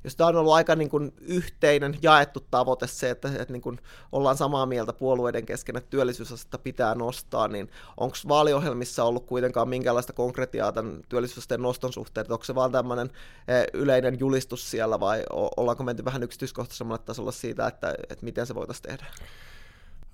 jos 0.07 0.17
tämä 0.17 0.29
on 0.29 0.37
ollut 0.37 0.53
aika 0.53 0.77
niin 0.77 0.89
kuin 0.91 1.13
yhteinen, 1.21 1.99
jaettu 2.03 2.47
tavoite 2.51 2.87
se, 2.87 3.11
että, 3.11 3.29
että 3.29 3.53
niin 3.53 3.63
kuin 3.63 3.79
ollaan 4.13 4.37
samaa 4.37 4.67
mieltä 4.67 4.93
puolueiden 4.93 5.47
kesken, 5.47 5.77
että 5.77 5.91
työllisyysastetta 5.91 6.59
pitää 6.59 6.95
nostaa, 6.95 7.49
niin 7.49 7.71
onko 7.97 8.17
vaaliohjelmissa 8.29 9.05
ollut 9.05 9.27
kuitenkaan 9.27 9.69
minkäänlaista 9.69 10.13
konkretiaa 10.13 10.73
tämän 10.73 11.01
työllisyysasteen 11.09 11.63
noston 11.63 11.93
suhteen, 11.93 12.23
että 12.23 12.35
onko 12.35 12.45
se 12.45 12.55
vaan 12.55 12.73
tämmöinen 12.73 13.11
eh, 13.49 13.67
yleinen 13.73 14.21
julistus 14.21 14.71
siellä 14.71 15.01
vai 15.01 15.23
ollaanko 15.57 15.85
menty 15.85 16.05
vähän 16.05 16.23
yksityiskohtaisemmalle 16.23 17.03
tasolla 17.05 17.33
siitä, 17.33 17.67
että, 17.67 17.95
että 18.11 18.25
miten 18.25 18.47
se 18.47 18.55
voitaisiin 18.55 18.83
tehdä? 18.83 19.07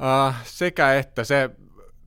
Uh, 0.01 0.35
sekä 0.45 0.95
että 0.95 1.25
se 1.25 1.51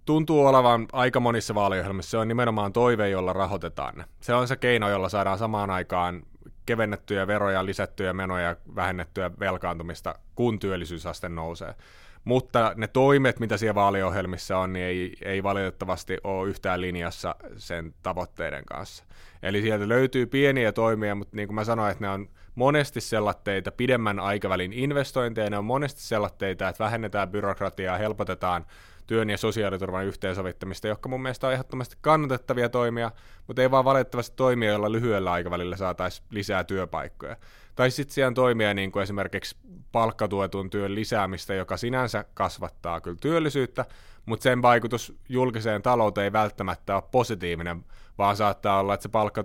tuntuu 0.05 0.45
olevan 0.45 0.87
aika 0.91 1.19
monissa 1.19 1.55
vaaliohjelmissa, 1.55 2.11
se 2.11 2.17
on 2.17 2.27
nimenomaan 2.27 2.73
toive, 2.73 3.09
jolla 3.09 3.33
rahoitetaan 3.33 4.05
Se 4.21 4.33
on 4.33 4.47
se 4.47 4.55
keino, 4.55 4.89
jolla 4.89 5.09
saadaan 5.09 5.37
samaan 5.37 5.69
aikaan 5.69 6.23
kevennettyjä 6.65 7.27
veroja, 7.27 7.65
lisättyjä 7.65 8.13
menoja, 8.13 8.55
vähennettyä 8.75 9.31
velkaantumista, 9.39 10.15
kun 10.35 10.59
työllisyysaste 10.59 11.29
nousee. 11.29 11.75
Mutta 12.23 12.73
ne 12.75 12.87
toimet, 12.87 13.39
mitä 13.39 13.57
siellä 13.57 13.75
vaaliohjelmissa 13.75 14.57
on, 14.57 14.73
niin 14.73 14.85
ei, 14.85 15.17
ei 15.21 15.43
valitettavasti 15.43 16.17
ole 16.23 16.49
yhtään 16.49 16.81
linjassa 16.81 17.35
sen 17.57 17.93
tavoitteiden 18.03 18.65
kanssa. 18.65 19.03
Eli 19.43 19.61
sieltä 19.61 19.89
löytyy 19.89 20.25
pieniä 20.25 20.71
toimia, 20.71 21.15
mutta 21.15 21.35
niin 21.35 21.47
kuin 21.47 21.55
mä 21.55 21.63
sanoin, 21.63 21.91
että 21.91 22.03
ne 22.03 22.09
on 22.09 22.29
monesti 22.55 23.01
sellatteita 23.01 23.71
pidemmän 23.71 24.19
aikavälin 24.19 24.73
investointeja, 24.73 25.49
ne 25.49 25.57
on 25.57 25.65
monesti 25.65 26.01
sellatteita, 26.01 26.69
että 26.69 26.83
vähennetään 26.83 27.29
byrokratiaa, 27.29 27.97
helpotetaan 27.97 28.65
työn 29.07 29.29
ja 29.29 29.37
sosiaaliturvan 29.37 30.05
yhteensovittamista, 30.05 30.87
jotka 30.87 31.09
mun 31.09 31.21
mielestä 31.21 31.47
on 31.47 31.53
ehdottomasti 31.53 31.97
kannatettavia 32.01 32.69
toimia, 32.69 33.11
mutta 33.47 33.61
ei 33.61 33.71
vaan 33.71 33.85
valitettavasti 33.85 34.35
toimia, 34.35 34.69
joilla 34.69 34.91
lyhyellä 34.91 35.31
aikavälillä 35.31 35.77
saataisiin 35.77 36.27
lisää 36.29 36.63
työpaikkoja. 36.63 37.37
Tai 37.75 37.91
sitten 37.91 38.13
siellä 38.13 38.33
toimia 38.33 38.73
niin 38.73 38.91
kuin 38.91 39.03
esimerkiksi 39.03 39.57
palkkatuetun 39.91 40.69
työn 40.69 40.95
lisäämistä, 40.95 41.53
joka 41.53 41.77
sinänsä 41.77 42.25
kasvattaa 42.33 43.01
kyllä 43.01 43.17
työllisyyttä, 43.21 43.85
mutta 44.25 44.43
sen 44.43 44.61
vaikutus 44.61 45.17
julkiseen 45.29 45.81
talouteen 45.81 46.25
ei 46.25 46.33
välttämättä 46.33 46.95
ole 46.95 47.03
positiivinen, 47.11 47.85
vaan 48.17 48.35
saattaa 48.35 48.79
olla, 48.79 48.93
että 48.93 49.01
se 49.01 49.09
palkka 49.09 49.43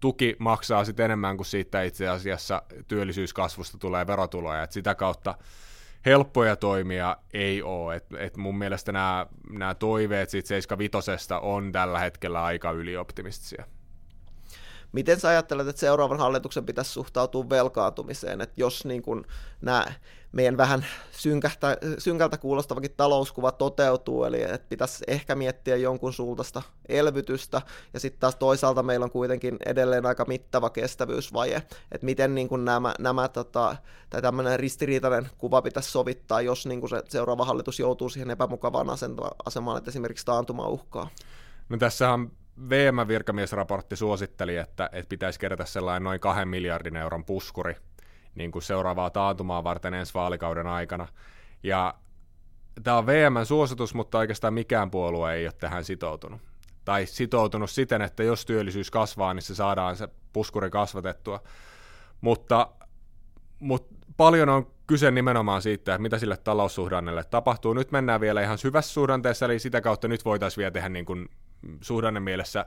tuki 0.00 0.36
maksaa 0.38 0.84
sitten 0.84 1.04
enemmän 1.04 1.36
kuin 1.36 1.46
siitä 1.46 1.82
itse 1.82 2.08
asiassa 2.08 2.62
työllisyyskasvusta 2.88 3.78
tulee 3.78 4.06
verotuloja, 4.06 4.62
että 4.62 4.74
sitä 4.74 4.94
kautta 4.94 5.34
helppoja 6.06 6.56
toimia 6.56 7.16
ei 7.32 7.62
ole. 7.62 7.96
Et, 7.96 8.06
et 8.18 8.36
mun 8.36 8.58
mielestä 8.58 8.92
nämä, 8.92 9.26
nämä 9.50 9.74
toiveet 9.74 10.30
siitä 10.30 10.48
75 10.48 11.34
on 11.40 11.72
tällä 11.72 11.98
hetkellä 11.98 12.44
aika 12.44 12.70
ylioptimistisia. 12.70 13.64
Miten 14.92 15.20
sä 15.20 15.28
ajattelet, 15.28 15.68
että 15.68 15.80
seuraavan 15.80 16.18
hallituksen 16.18 16.66
pitäisi 16.66 16.90
suhtautua 16.92 17.50
velkaantumiseen, 17.50 18.40
että 18.40 18.54
jos 18.56 18.84
niin 18.84 19.02
kun 19.02 19.24
nämä 19.60 19.86
meidän 20.32 20.56
vähän 20.56 20.86
synkähtä, 21.10 21.76
synkältä 21.98 22.38
kuulostavakin 22.38 22.94
talouskuva 22.96 23.52
toteutuu, 23.52 24.24
eli 24.24 24.42
että 24.42 24.66
pitäisi 24.68 25.04
ehkä 25.08 25.34
miettiä 25.34 25.76
jonkun 25.76 26.12
suuntaista 26.12 26.62
elvytystä, 26.88 27.62
ja 27.94 28.00
sitten 28.00 28.20
taas 28.20 28.36
toisaalta 28.36 28.82
meillä 28.82 29.04
on 29.04 29.10
kuitenkin 29.10 29.56
edelleen 29.66 30.06
aika 30.06 30.24
mittava 30.24 30.70
kestävyysvaje, 30.70 31.56
että 31.92 32.04
miten 32.04 32.34
niin 32.34 32.48
kuin 32.48 32.64
nämä, 32.64 32.94
nämä 32.98 33.28
tota, 33.28 33.76
tai 34.10 34.22
tämmöinen 34.22 34.60
ristiriitainen 34.60 35.28
kuva 35.38 35.62
pitäisi 35.62 35.90
sovittaa, 35.90 36.40
jos 36.40 36.66
niin 36.66 36.80
kuin 36.80 36.90
se 36.90 37.02
seuraava 37.08 37.44
hallitus 37.44 37.78
joutuu 37.78 38.08
siihen 38.08 38.30
epämukavaan 38.30 38.90
asemaan, 39.46 39.78
että 39.78 39.90
esimerkiksi 39.90 40.26
taantuma 40.26 40.68
uhkaa. 40.68 41.08
No 41.68 41.76
tässä 41.76 42.10
on 42.12 42.32
VM-virkamiesraportti 42.68 43.96
suositteli, 43.96 44.56
että, 44.56 44.90
että 44.92 45.08
pitäisi 45.08 45.40
kerätä 45.40 45.64
sellainen 45.64 46.04
noin 46.04 46.20
kahden 46.20 46.48
miljardin 46.48 46.96
euron 46.96 47.24
puskuri 47.24 47.76
niin 48.34 48.52
kuin 48.52 48.62
seuraavaa 48.62 49.10
taantumaa 49.10 49.64
varten 49.64 49.94
ensi 49.94 50.14
vaalikauden 50.14 50.66
aikana. 50.66 51.08
Ja 51.62 51.94
tämä 52.82 52.98
on 52.98 53.06
VMn 53.06 53.46
suositus, 53.46 53.94
mutta 53.94 54.18
oikeastaan 54.18 54.54
mikään 54.54 54.90
puolue 54.90 55.34
ei 55.34 55.46
ole 55.46 55.52
tähän 55.52 55.84
sitoutunut. 55.84 56.40
Tai 56.84 57.06
sitoutunut 57.06 57.70
siten, 57.70 58.02
että 58.02 58.22
jos 58.22 58.46
työllisyys 58.46 58.90
kasvaa, 58.90 59.34
niin 59.34 59.42
se 59.42 59.54
saadaan 59.54 59.96
se 59.96 60.08
puskuri 60.32 60.70
kasvatettua. 60.70 61.40
Mutta, 62.20 62.70
mutta 63.60 63.94
paljon 64.16 64.48
on 64.48 64.70
kyse 64.90 65.10
nimenomaan 65.10 65.62
siitä, 65.62 65.94
että 65.94 66.02
mitä 66.02 66.18
sille 66.18 66.36
taloussuhdannelle 66.36 67.24
tapahtuu. 67.24 67.72
Nyt 67.72 67.92
mennään 67.92 68.20
vielä 68.20 68.42
ihan 68.42 68.58
syvässä 68.58 68.92
suhdanteessa, 68.92 69.46
eli 69.46 69.58
sitä 69.58 69.80
kautta 69.80 70.08
nyt 70.08 70.24
voitaisiin 70.24 70.58
vielä 70.58 70.70
tehdä 70.70 70.88
niin 70.88 71.04
kuin 71.04 71.28
suhdanne 71.80 72.20
mielessä 72.20 72.66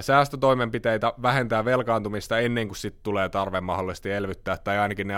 säästötoimenpiteitä, 0.00 1.12
vähentää 1.22 1.64
velkaantumista 1.64 2.38
ennen 2.38 2.68
kuin 2.68 2.76
sitten 2.76 3.02
tulee 3.02 3.28
tarve 3.28 3.60
mahdollisesti 3.60 4.10
elvyttää, 4.10 4.56
tai 4.56 4.78
ainakin 4.78 5.06
ne 5.06 5.14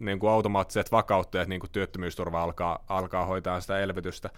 niin 0.00 0.18
kuin 0.18 0.30
automaattiset 0.30 0.92
vakauttajat, 0.92 1.48
niin 1.48 1.60
kuin 1.60 1.70
työttömyysturva 1.70 2.42
alkaa, 2.42 2.84
alkaa 2.88 3.26
hoitaa 3.26 3.60
sitä 3.60 3.78
elvytystä. 3.78 4.30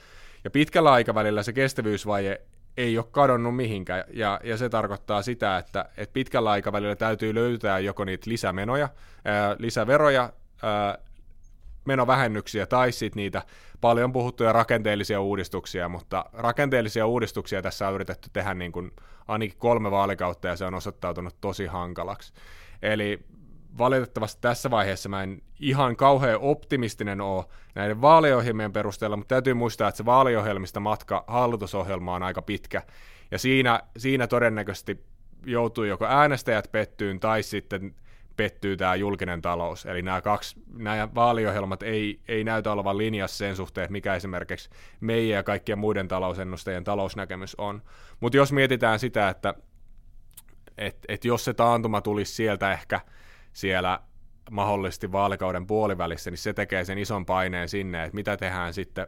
Ja 0.44 0.50
pitkällä 0.50 0.92
aikavälillä 0.92 1.42
se 1.42 1.52
kestävyysvaje 1.52 2.40
ei 2.76 2.98
ole 2.98 3.06
kadonnut 3.10 3.56
mihinkään, 3.56 4.04
ja, 4.12 4.40
ja 4.44 4.56
se 4.56 4.68
tarkoittaa 4.68 5.22
sitä, 5.22 5.58
että, 5.58 5.84
että 5.96 6.12
pitkällä 6.12 6.50
aikavälillä 6.50 6.96
täytyy 6.96 7.34
löytää 7.34 7.78
joko 7.78 8.04
niitä 8.04 8.30
lisämenoja, 8.30 8.88
ää, 9.24 9.56
lisäveroja, 9.58 10.32
ää, 10.62 10.98
menovähennyksiä 11.84 12.66
tai 12.66 12.92
sitten 12.92 13.20
niitä 13.20 13.42
paljon 13.80 14.12
puhuttuja 14.12 14.52
rakenteellisia 14.52 15.20
uudistuksia, 15.20 15.88
mutta 15.88 16.24
rakenteellisia 16.32 17.06
uudistuksia 17.06 17.62
tässä 17.62 17.88
on 17.88 17.94
yritetty 17.94 18.30
tehdä 18.32 18.54
niin 18.54 18.72
kuin 18.72 18.90
ainakin 19.28 19.58
kolme 19.58 19.90
vaalikautta 19.90 20.48
ja 20.48 20.56
se 20.56 20.64
on 20.64 20.74
osoittautunut 20.74 21.40
tosi 21.40 21.66
hankalaksi. 21.66 22.32
Eli 22.82 23.20
valitettavasti 23.78 24.40
tässä 24.40 24.70
vaiheessa 24.70 25.08
mä 25.08 25.22
en 25.22 25.42
ihan 25.60 25.96
kauhean 25.96 26.40
optimistinen 26.40 27.20
ole 27.20 27.44
näiden 27.74 28.00
vaaliohjelmien 28.00 28.72
perusteella, 28.72 29.16
mutta 29.16 29.34
täytyy 29.34 29.54
muistaa, 29.54 29.88
että 29.88 29.96
se 29.96 30.04
vaaliohjelmista 30.04 30.80
matka 30.80 31.24
hallitusohjelma 31.26 32.14
on 32.14 32.22
aika 32.22 32.42
pitkä, 32.42 32.82
ja 33.30 33.38
siinä, 33.38 33.80
siinä 33.96 34.26
todennäköisesti 34.26 35.04
joutuu 35.46 35.84
joko 35.84 36.06
äänestäjät 36.06 36.68
pettyyn 36.72 37.20
tai 37.20 37.42
sitten 37.42 37.94
pettyy 38.36 38.76
tämä 38.76 38.94
julkinen 38.94 39.42
talous. 39.42 39.86
Eli 39.86 40.02
nämä 40.02 40.20
kaksi, 40.20 40.56
nämä 40.72 41.08
vaaliohjelmat 41.14 41.82
ei, 41.82 42.20
ei 42.28 42.44
näytä 42.44 42.72
olevan 42.72 42.98
linjassa 42.98 43.36
sen 43.36 43.56
suhteen, 43.56 43.92
mikä 43.92 44.14
esimerkiksi 44.14 44.70
meidän 45.00 45.36
ja 45.36 45.42
kaikkien 45.42 45.78
muiden 45.78 46.08
talousennustajien 46.08 46.84
talousnäkemys 46.84 47.54
on. 47.54 47.82
Mutta 48.20 48.36
jos 48.36 48.52
mietitään 48.52 48.98
sitä, 48.98 49.28
että 49.28 49.54
et, 50.78 50.98
et 51.08 51.24
jos 51.24 51.44
se 51.44 51.54
taantuma 51.54 52.00
tulisi 52.00 52.34
sieltä 52.34 52.72
ehkä 52.72 53.00
siellä 53.52 54.00
mahdollisesti 54.50 55.12
vaalikauden 55.12 55.66
puolivälissä, 55.66 56.30
niin 56.30 56.38
se 56.38 56.52
tekee 56.52 56.84
sen 56.84 56.98
ison 56.98 57.26
paineen 57.26 57.68
sinne, 57.68 58.04
että 58.04 58.14
mitä 58.14 58.36
tehdään 58.36 58.74
sitten 58.74 59.06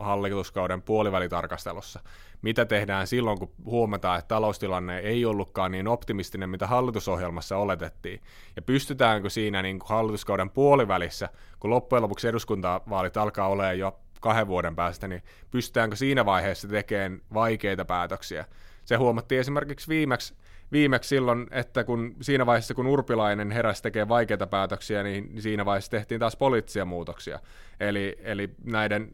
hallituskauden 0.00 0.82
puolivälitarkastelussa. 0.82 2.00
Mitä 2.42 2.64
tehdään 2.64 3.06
silloin, 3.06 3.38
kun 3.38 3.52
huomataan, 3.64 4.18
että 4.18 4.28
taloustilanne 4.28 4.98
ei 4.98 5.24
ollutkaan 5.24 5.72
niin 5.72 5.88
optimistinen, 5.88 6.50
mitä 6.50 6.66
hallitusohjelmassa 6.66 7.56
oletettiin? 7.56 8.20
Ja 8.56 8.62
pystytäänkö 8.62 9.30
siinä 9.30 9.62
niin 9.62 9.78
kuin 9.78 9.88
hallituskauden 9.88 10.50
puolivälissä, 10.50 11.28
kun 11.60 11.70
loppujen 11.70 12.02
lopuksi 12.02 12.28
eduskuntavaalit 12.28 13.16
alkaa 13.16 13.48
olemaan 13.48 13.78
jo 13.78 13.98
kahden 14.20 14.46
vuoden 14.46 14.76
päästä, 14.76 15.08
niin 15.08 15.22
pystytäänkö 15.50 15.96
siinä 15.96 16.26
vaiheessa 16.26 16.68
tekemään 16.68 17.20
vaikeita 17.34 17.84
päätöksiä? 17.84 18.44
Se 18.84 18.96
huomattiin 18.96 19.40
esimerkiksi 19.40 19.88
viimeksi, 19.88 20.34
viimeksi 20.72 21.08
silloin, 21.08 21.46
että 21.50 21.84
kun 21.84 22.16
siinä 22.20 22.46
vaiheessa, 22.46 22.74
kun 22.74 22.86
Urpilainen 22.86 23.50
heräsi 23.50 23.82
tekemään 23.82 24.08
vaikeita 24.08 24.46
päätöksiä, 24.46 25.02
niin 25.02 25.42
siinä 25.42 25.64
vaiheessa 25.64 25.90
tehtiin 25.90 26.20
taas 26.20 26.36
poliittisia 26.36 26.84
muutoksia. 26.84 27.40
Eli, 27.80 28.18
eli 28.22 28.50
näiden 28.64 29.10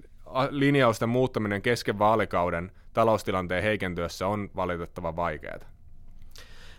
linjausten 0.50 1.09
muuttaminen 1.09 1.62
kesken 1.62 1.99
vaalikauden 1.99 2.73
taloustilanteen 2.93 3.62
heikentyessä 3.62 4.26
on 4.26 4.50
valitettavan 4.57 5.16
vaikeaa. 5.16 5.59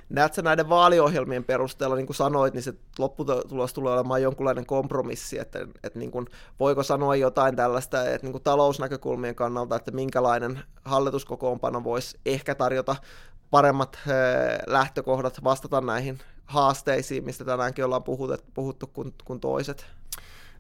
näetkö 0.10 0.42
näiden 0.42 0.70
vaaliohjelmien 0.70 1.44
perusteella, 1.44 1.96
niin 1.96 2.06
kuin 2.06 2.16
sanoit, 2.16 2.54
niin 2.54 2.64
se 2.64 2.74
lopputulos 3.00 3.74
tulee 3.74 3.94
olemaan 3.94 4.22
jonkunlainen 4.22 4.66
kompromissi, 4.66 5.40
että, 5.40 5.60
että 5.84 6.00
niin 6.00 6.12
kuin, 6.12 6.28
voiko 6.60 6.84
sanoa 6.84 7.16
jotain 7.16 7.56
tällaista, 7.56 8.10
että 8.10 8.26
niin 8.26 8.32
kuin 8.32 8.44
talousnäkökulmien 8.44 9.36
kannalta, 9.36 9.76
että 9.76 9.92
minkälainen 9.92 10.60
hallituskokoonpano 10.86 11.84
voisi 11.84 12.20
ehkä 12.26 12.56
tarjota 12.56 12.96
paremmat 13.52 14.00
lähtökohdat 14.68 15.44
vastata 15.44 15.82
näihin 15.82 16.20
haasteisiin, 16.46 17.26
mistä 17.26 17.46
tänäänkin 17.46 17.86
ollaan 17.86 18.04
puhuttu, 18.04 18.38
puhuttu 18.54 18.88
kuin, 18.88 19.14
kuin 19.26 19.40
toiset? 19.40 19.86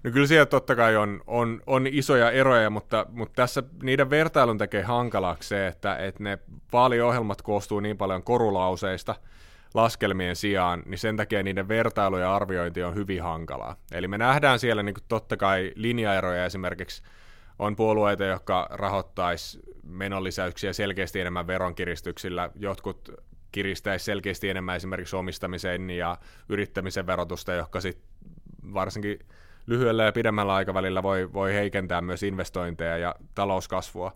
No 0.03 0.11
kyllä 0.11 0.27
siellä 0.27 0.45
totta 0.45 0.75
kai 0.75 0.95
on, 0.95 1.21
on, 1.27 1.61
on 1.67 1.87
isoja 1.87 2.31
eroja, 2.31 2.69
mutta, 2.69 3.05
mutta 3.09 3.33
tässä 3.35 3.63
niiden 3.83 4.09
vertailun 4.09 4.57
tekee 4.57 4.83
hankalaksi 4.83 5.49
se, 5.49 5.67
että, 5.67 5.95
että 5.95 6.23
ne 6.23 6.39
vaaliohjelmat 6.73 7.41
koostuu 7.41 7.79
niin 7.79 7.97
paljon 7.97 8.23
korulauseista 8.23 9.15
laskelmien 9.73 10.35
sijaan, 10.35 10.83
niin 10.85 10.97
sen 10.97 11.17
takia 11.17 11.43
niiden 11.43 11.67
vertailu 11.67 12.17
ja 12.17 12.35
arviointi 12.35 12.83
on 12.83 12.95
hyvin 12.95 13.23
hankalaa. 13.23 13.75
Eli 13.91 14.07
me 14.07 14.17
nähdään 14.17 14.59
siellä 14.59 14.83
niin 14.83 14.93
kuin 14.93 15.03
totta 15.07 15.37
kai 15.37 15.71
linjaeroja 15.75 16.45
esimerkiksi 16.45 17.03
on 17.59 17.75
puolueita, 17.75 18.23
jotka 18.23 18.67
rahoittaisi 18.71 19.59
menonlisäyksiä 19.83 20.73
selkeästi 20.73 21.19
enemmän 21.19 21.47
veronkiristyksillä. 21.47 22.49
Jotkut 22.55 23.11
kiristäisi 23.51 24.05
selkeästi 24.05 24.49
enemmän 24.49 24.75
esimerkiksi 24.75 25.15
omistamisen 25.15 25.89
ja 25.89 26.17
yrittämisen 26.49 27.07
verotusta, 27.07 27.53
jotka 27.53 27.81
sitten 27.81 28.07
varsinkin 28.73 29.19
lyhyellä 29.67 30.03
ja 30.03 30.11
pidemmällä 30.11 30.53
aikavälillä 30.53 31.03
voi, 31.03 31.33
voi 31.33 31.53
heikentää 31.53 32.01
myös 32.01 32.23
investointeja 32.23 32.97
ja 32.97 33.15
talouskasvua. 33.35 34.11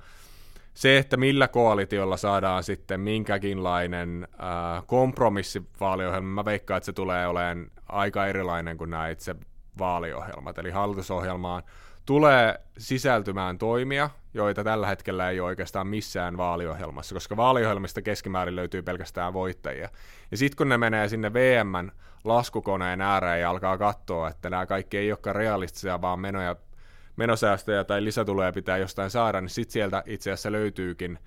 Se, 0.73 0.97
että 0.97 1.17
millä 1.17 1.47
koalitiolla 1.47 2.17
saadaan 2.17 2.63
sitten 2.63 2.99
minkäkinlainen 2.99 4.27
äh, 4.33 4.83
kompromissi 4.85 5.61
vaaliohjelma, 5.79 6.29
mä 6.29 6.45
veikkaan, 6.45 6.77
että 6.77 6.85
se 6.85 6.93
tulee 6.93 7.27
olemaan 7.27 7.71
aika 7.89 8.27
erilainen 8.27 8.77
kuin 8.77 8.89
nämä 8.89 9.09
itse 9.09 9.35
vaaliohjelmat. 9.79 10.57
Eli 10.57 10.71
hallitusohjelmaan 10.71 11.63
tulee 12.09 12.59
sisältymään 12.77 13.57
toimia, 13.57 14.09
joita 14.33 14.63
tällä 14.63 14.87
hetkellä 14.87 15.29
ei 15.29 15.39
ole 15.39 15.47
oikeastaan 15.47 15.87
missään 15.87 16.37
vaaliohjelmassa, 16.37 17.15
koska 17.15 17.37
vaaliohjelmista 17.37 18.01
keskimäärin 18.01 18.55
löytyy 18.55 18.81
pelkästään 18.81 19.33
voittajia. 19.33 19.89
Ja 20.31 20.37
sitten 20.37 20.57
kun 20.57 20.69
ne 20.69 20.77
menee 20.77 21.07
sinne 21.07 21.33
VMn 21.33 21.91
laskukoneen 22.23 23.01
ääreen 23.01 23.41
ja 23.41 23.49
alkaa 23.49 23.77
katsoa, 23.77 24.29
että 24.29 24.49
nämä 24.49 24.65
kaikki 24.65 24.97
ei 24.97 25.11
olekaan 25.11 25.35
realistisia, 25.35 26.01
vaan 26.01 26.19
menoja, 26.19 26.55
menosäästöjä 27.15 27.83
tai 27.83 28.03
lisätuloja 28.03 28.53
pitää 28.53 28.77
jostain 28.77 29.09
saada, 29.09 29.41
niin 29.41 29.49
sitten 29.49 29.73
sieltä 29.73 30.03
itse 30.05 30.31
asiassa 30.31 30.51
löytyykin 30.51 31.19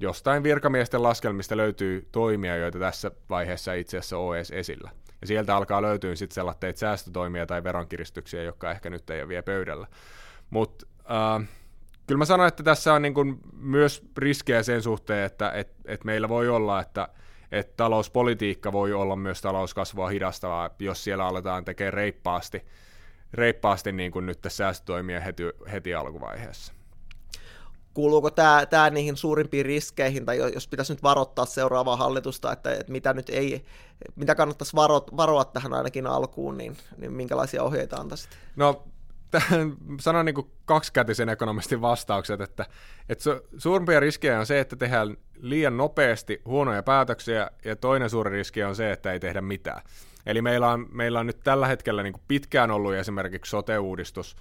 jostain 0.00 0.42
virkamiesten 0.42 1.02
laskelmista 1.02 1.56
löytyy 1.56 2.08
toimia, 2.12 2.56
joita 2.56 2.78
tässä 2.78 3.10
vaiheessa 3.30 3.72
itse 3.72 3.98
asiassa 3.98 4.18
ole 4.18 4.36
edes 4.36 4.50
esillä. 4.50 4.90
Ja 5.20 5.26
sieltä 5.26 5.56
alkaa 5.56 5.82
löytyä 5.82 6.14
sitten 6.14 6.34
sellaisia 6.34 6.72
säästötoimia 6.74 7.46
tai 7.46 7.64
veronkiristyksiä, 7.64 8.42
jotka 8.42 8.70
ehkä 8.70 8.90
nyt 8.90 9.10
ei 9.10 9.20
ole 9.20 9.28
vielä 9.28 9.42
pöydällä. 9.42 9.86
Mutta 10.50 10.86
äh, 11.10 11.48
kyllä 12.06 12.18
mä 12.18 12.24
sanoin, 12.24 12.48
että 12.48 12.62
tässä 12.62 12.94
on 12.94 13.02
niin 13.02 13.14
kun 13.14 13.40
myös 13.52 14.02
riskejä 14.18 14.62
sen 14.62 14.82
suhteen, 14.82 15.26
että 15.26 15.50
et, 15.50 15.72
et 15.84 16.04
meillä 16.04 16.28
voi 16.28 16.48
olla, 16.48 16.80
että 16.80 17.08
et 17.52 17.76
talouspolitiikka 17.76 18.72
voi 18.72 18.92
olla 18.92 19.16
myös 19.16 19.42
talouskasvua 19.42 20.08
hidastavaa, 20.08 20.70
jos 20.78 21.04
siellä 21.04 21.26
aletaan 21.26 21.64
tekemään 21.64 21.92
reippaasti, 21.92 22.66
reippaasti 23.34 23.92
niin 23.92 24.12
nyt 24.20 24.40
tässä 24.40 24.56
säästötoimia 24.56 25.20
heti, 25.20 25.42
heti 25.72 25.94
alkuvaiheessa 25.94 26.79
kuuluuko 27.94 28.30
tämä, 28.30 28.66
tämä 28.66 28.90
niihin 28.90 29.16
suurimpiin 29.16 29.66
riskeihin, 29.66 30.26
tai 30.26 30.38
jos 30.54 30.68
pitäisi 30.68 30.92
nyt 30.92 31.02
varoittaa 31.02 31.46
seuraavaa 31.46 31.96
hallitusta, 31.96 32.52
että, 32.52 32.72
että 32.72 32.92
mitä 32.92 33.12
nyt 33.12 33.28
ei, 33.28 33.64
mitä 34.16 34.34
kannattaisi 34.34 34.76
varo, 34.76 35.00
varoa 35.16 35.44
tähän 35.44 35.72
ainakin 35.72 36.06
alkuun, 36.06 36.58
niin, 36.58 36.76
niin 36.96 37.12
minkälaisia 37.12 37.62
ohjeita 37.62 37.96
antaisit? 37.96 38.30
No 38.56 38.84
tähän 39.30 39.74
sanon 40.00 40.24
niin 40.24 40.50
kaksikätisen 40.64 41.28
ekonomistin 41.28 41.80
vastaukset, 41.80 42.40
että, 42.40 42.66
että 43.08 43.24
su, 43.24 43.30
suurimpia 43.58 44.00
riskejä 44.00 44.38
on 44.38 44.46
se, 44.46 44.60
että 44.60 44.76
tehdään 44.76 45.16
liian 45.40 45.76
nopeasti 45.76 46.42
huonoja 46.44 46.82
päätöksiä, 46.82 47.50
ja 47.64 47.76
toinen 47.76 48.10
suuri 48.10 48.30
riski 48.30 48.62
on 48.62 48.76
se, 48.76 48.92
että 48.92 49.12
ei 49.12 49.20
tehdä 49.20 49.40
mitään. 49.40 49.82
Eli 50.26 50.42
meillä 50.42 50.68
on, 50.68 50.86
meillä 50.92 51.20
on 51.20 51.26
nyt 51.26 51.40
tällä 51.44 51.66
hetkellä 51.66 52.02
niin 52.02 52.14
pitkään 52.28 52.70
ollut 52.70 52.94
esimerkiksi 52.94 53.50
sote-uudistus, 53.50 54.36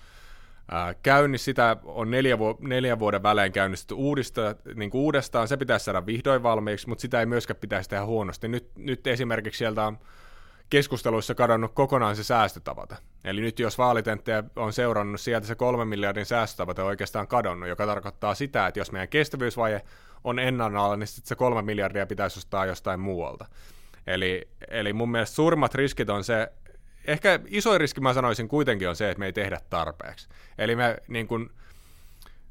käynnissä, 1.04 1.46
sitä 1.46 1.78
on 1.84 2.12
neljä, 2.12 2.40
vu- 2.40 2.58
neljän 2.60 3.00
vuoden 3.00 3.24
välein 3.24 3.52
käynnistetty 3.52 3.94
uudista, 3.94 4.56
niin 4.76 4.90
kuin 4.90 5.02
uudestaan, 5.02 5.48
se 5.48 5.58
pitäisi 5.58 5.84
saada 5.84 6.06
vihdoin 6.06 6.44
valmiiksi, 6.44 6.90
mutta 6.90 7.02
sitä 7.02 7.20
ei 7.20 7.26
myöskään 7.26 7.60
pitäisi 7.60 7.90
tehdä 7.90 8.06
huonosti. 8.06 8.48
Nyt, 8.48 8.70
nyt 8.76 9.08
esimerkiksi 9.08 9.58
sieltä 9.58 9.86
on 9.86 10.00
keskusteluissa 10.70 11.36
kadonnut 11.36 11.74
kokonaan 11.74 12.16
se 12.16 12.24
säästötavoite. 12.24 12.96
Eli 13.24 13.42
nyt 13.42 13.60
jos 13.60 13.78
vaalitenttejä 13.78 14.44
on 14.56 14.74
seurannut, 14.74 15.22
sieltä 15.22 15.48
se 15.48 15.56
kolme 15.56 15.86
miljardin 15.86 16.26
säästötavoite 16.26 16.82
on 16.82 16.88
oikeastaan 16.88 17.28
kadonnut, 17.28 17.70
joka 17.70 17.86
tarkoittaa 17.86 18.36
sitä, 18.36 18.68
että 18.68 18.80
jos 18.80 18.92
meidän 18.92 19.08
kestävyysvaje 19.08 19.82
on 20.24 20.40
ennallaan, 20.40 21.00
niin 21.00 21.08
sitten 21.08 21.28
se 21.28 21.36
kolme 21.36 21.62
miljardia 21.62 22.06
pitäisi 22.06 22.40
ostaa 22.40 22.66
jostain 22.66 23.00
muualta. 23.00 23.46
Eli, 24.08 24.48
eli 24.68 24.94
mun 24.94 25.12
mielestä 25.12 25.36
suurimmat 25.36 25.76
riskit 25.76 26.10
on 26.10 26.24
se, 26.24 26.52
ehkä 27.06 27.40
iso 27.48 27.78
riski 27.78 28.02
mä 28.02 28.14
sanoisin 28.14 28.48
kuitenkin 28.48 28.90
on 28.90 28.96
se, 28.96 29.10
että 29.10 29.20
me 29.20 29.26
ei 29.26 29.34
tehdä 29.34 29.60
tarpeeksi. 29.70 30.30
Eli 30.58 30.76
me 30.76 30.98
niin 31.08 31.28
kun, 31.28 31.50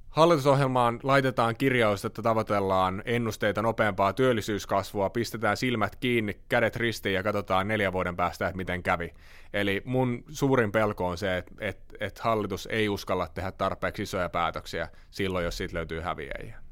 Hallitusohjelmaan 0.09 1.01
laitetaan 1.03 1.57
kirjaus, 1.57 2.05
että 2.05 2.23
tavoitellaan 2.23 3.03
ennusteita 3.05 3.63
nopeampaa 3.63 4.13
työllisyyskasvua, 4.13 5.11
pistetään 5.11 5.57
silmät 5.57 5.97
kiinni, 5.97 6.41
kädet 6.49 6.77
ristiin 6.77 7.15
ja 7.15 7.23
katsotaan 7.23 7.69
neljän 7.69 7.93
vuoden 7.93 8.17
päästä, 8.17 8.47
että 8.47 8.57
miten 8.57 8.83
kävi. 8.83 9.15
Eli 9.53 9.83
mun 9.85 10.25
suurin 10.29 10.73
pelko 10.73 11.07
on 11.07 11.19
se, 11.19 11.37
että, 11.37 11.55
että, 11.61 11.95
että 12.01 12.23
hallitus 12.25 12.69
ei 12.71 12.89
uskalla 12.89 13.29
tehdä 13.35 13.53
tarpeeksi 13.53 14.03
isoja 14.03 14.29
päätöksiä 14.29 14.89
silloin, 15.11 15.45
jos 15.45 15.57
siitä 15.57 15.75
löytyy 15.75 16.01
häviäjiä 16.01 16.68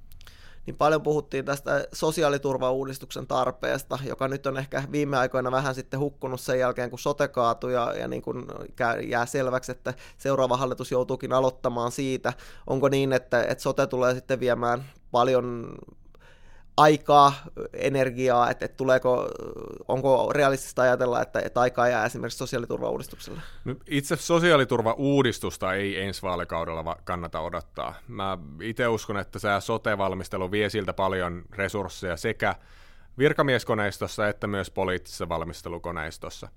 niin 0.66 0.76
paljon 0.76 1.02
puhuttiin 1.02 1.44
tästä 1.44 1.87
sosiaaliturvauudistuksen 1.92 3.26
tarpeesta, 3.26 3.98
joka 4.05 4.29
nyt 4.29 4.46
on 4.46 4.59
ehkä 4.59 4.83
viime 4.92 5.18
aikoina 5.18 5.50
vähän 5.50 5.74
sitten 5.74 6.00
hukkunut 6.00 6.40
sen 6.40 6.59
jälkeen, 6.59 6.90
kun 6.90 6.98
sote 6.98 7.29
kaatui 7.29 7.72
ja, 7.72 7.94
ja 7.98 8.09
niin 8.09 8.22
kuin 8.22 8.46
jää 9.09 9.26
selväksi, 9.26 9.72
että 9.72 9.94
seuraava 10.18 10.57
hallitus 10.57 10.90
joutuukin 10.90 11.33
aloittamaan 11.33 11.92
siitä. 11.92 12.33
Onko 12.66 12.88
niin, 12.88 13.12
että, 13.12 13.42
että 13.42 13.62
sote 13.62 13.87
tulee 13.87 14.14
sitten 14.14 14.40
viemään 14.40 14.85
paljon 15.11 15.74
aikaa, 16.76 17.32
energiaa, 17.72 18.50
että, 18.50 18.64
että 18.64 18.76
tuleeko, 18.76 19.28
onko 19.88 20.32
realistista 20.32 20.82
ajatella, 20.82 21.22
että, 21.22 21.40
että 21.40 21.60
aikaa 21.60 21.88
jää 21.88 22.06
esimerkiksi 22.06 22.38
sosiaaliturvauudistukselle? 22.38 23.40
No, 23.64 23.74
itse 23.86 24.16
sosiaaliturvauudistusta 24.16 25.74
ei 25.74 26.00
ensi 26.00 26.22
vaalikaudella 26.22 26.96
kannata 27.04 27.40
odottaa. 27.40 27.94
Mä 28.08 28.38
itse 28.62 28.88
uskon, 28.88 29.16
että 29.16 29.38
tämä 29.40 29.60
sote-valmistelu 29.60 30.50
vie 30.50 30.70
siltä 30.70 30.92
paljon 30.92 31.44
resursseja 31.52 32.16
sekä 32.16 32.54
virkamieskoneistossa 33.18 34.28
että 34.28 34.46
myös 34.46 34.70
poliittisessa 34.70 35.28
valmistelukoneistossa. 35.28 36.48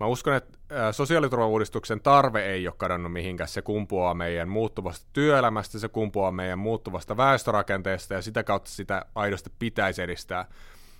Mä 0.00 0.06
uskon, 0.06 0.34
että 0.34 0.58
sosiaaliturvauudistuksen 0.92 2.00
tarve 2.00 2.44
ei 2.44 2.68
ole 2.68 2.74
kadonnut 2.78 3.12
mihinkään. 3.12 3.48
Se 3.48 3.62
kumpuaa 3.62 4.14
meidän 4.14 4.48
muuttuvasta 4.48 5.06
työelämästä, 5.12 5.78
se 5.78 5.88
kumpuaa 5.88 6.32
meidän 6.32 6.58
muuttuvasta 6.58 7.16
väestörakenteesta 7.16 8.14
ja 8.14 8.22
sitä 8.22 8.42
kautta 8.42 8.70
sitä 8.70 9.04
aidosti 9.14 9.50
pitäisi 9.58 10.02
edistää. 10.02 10.44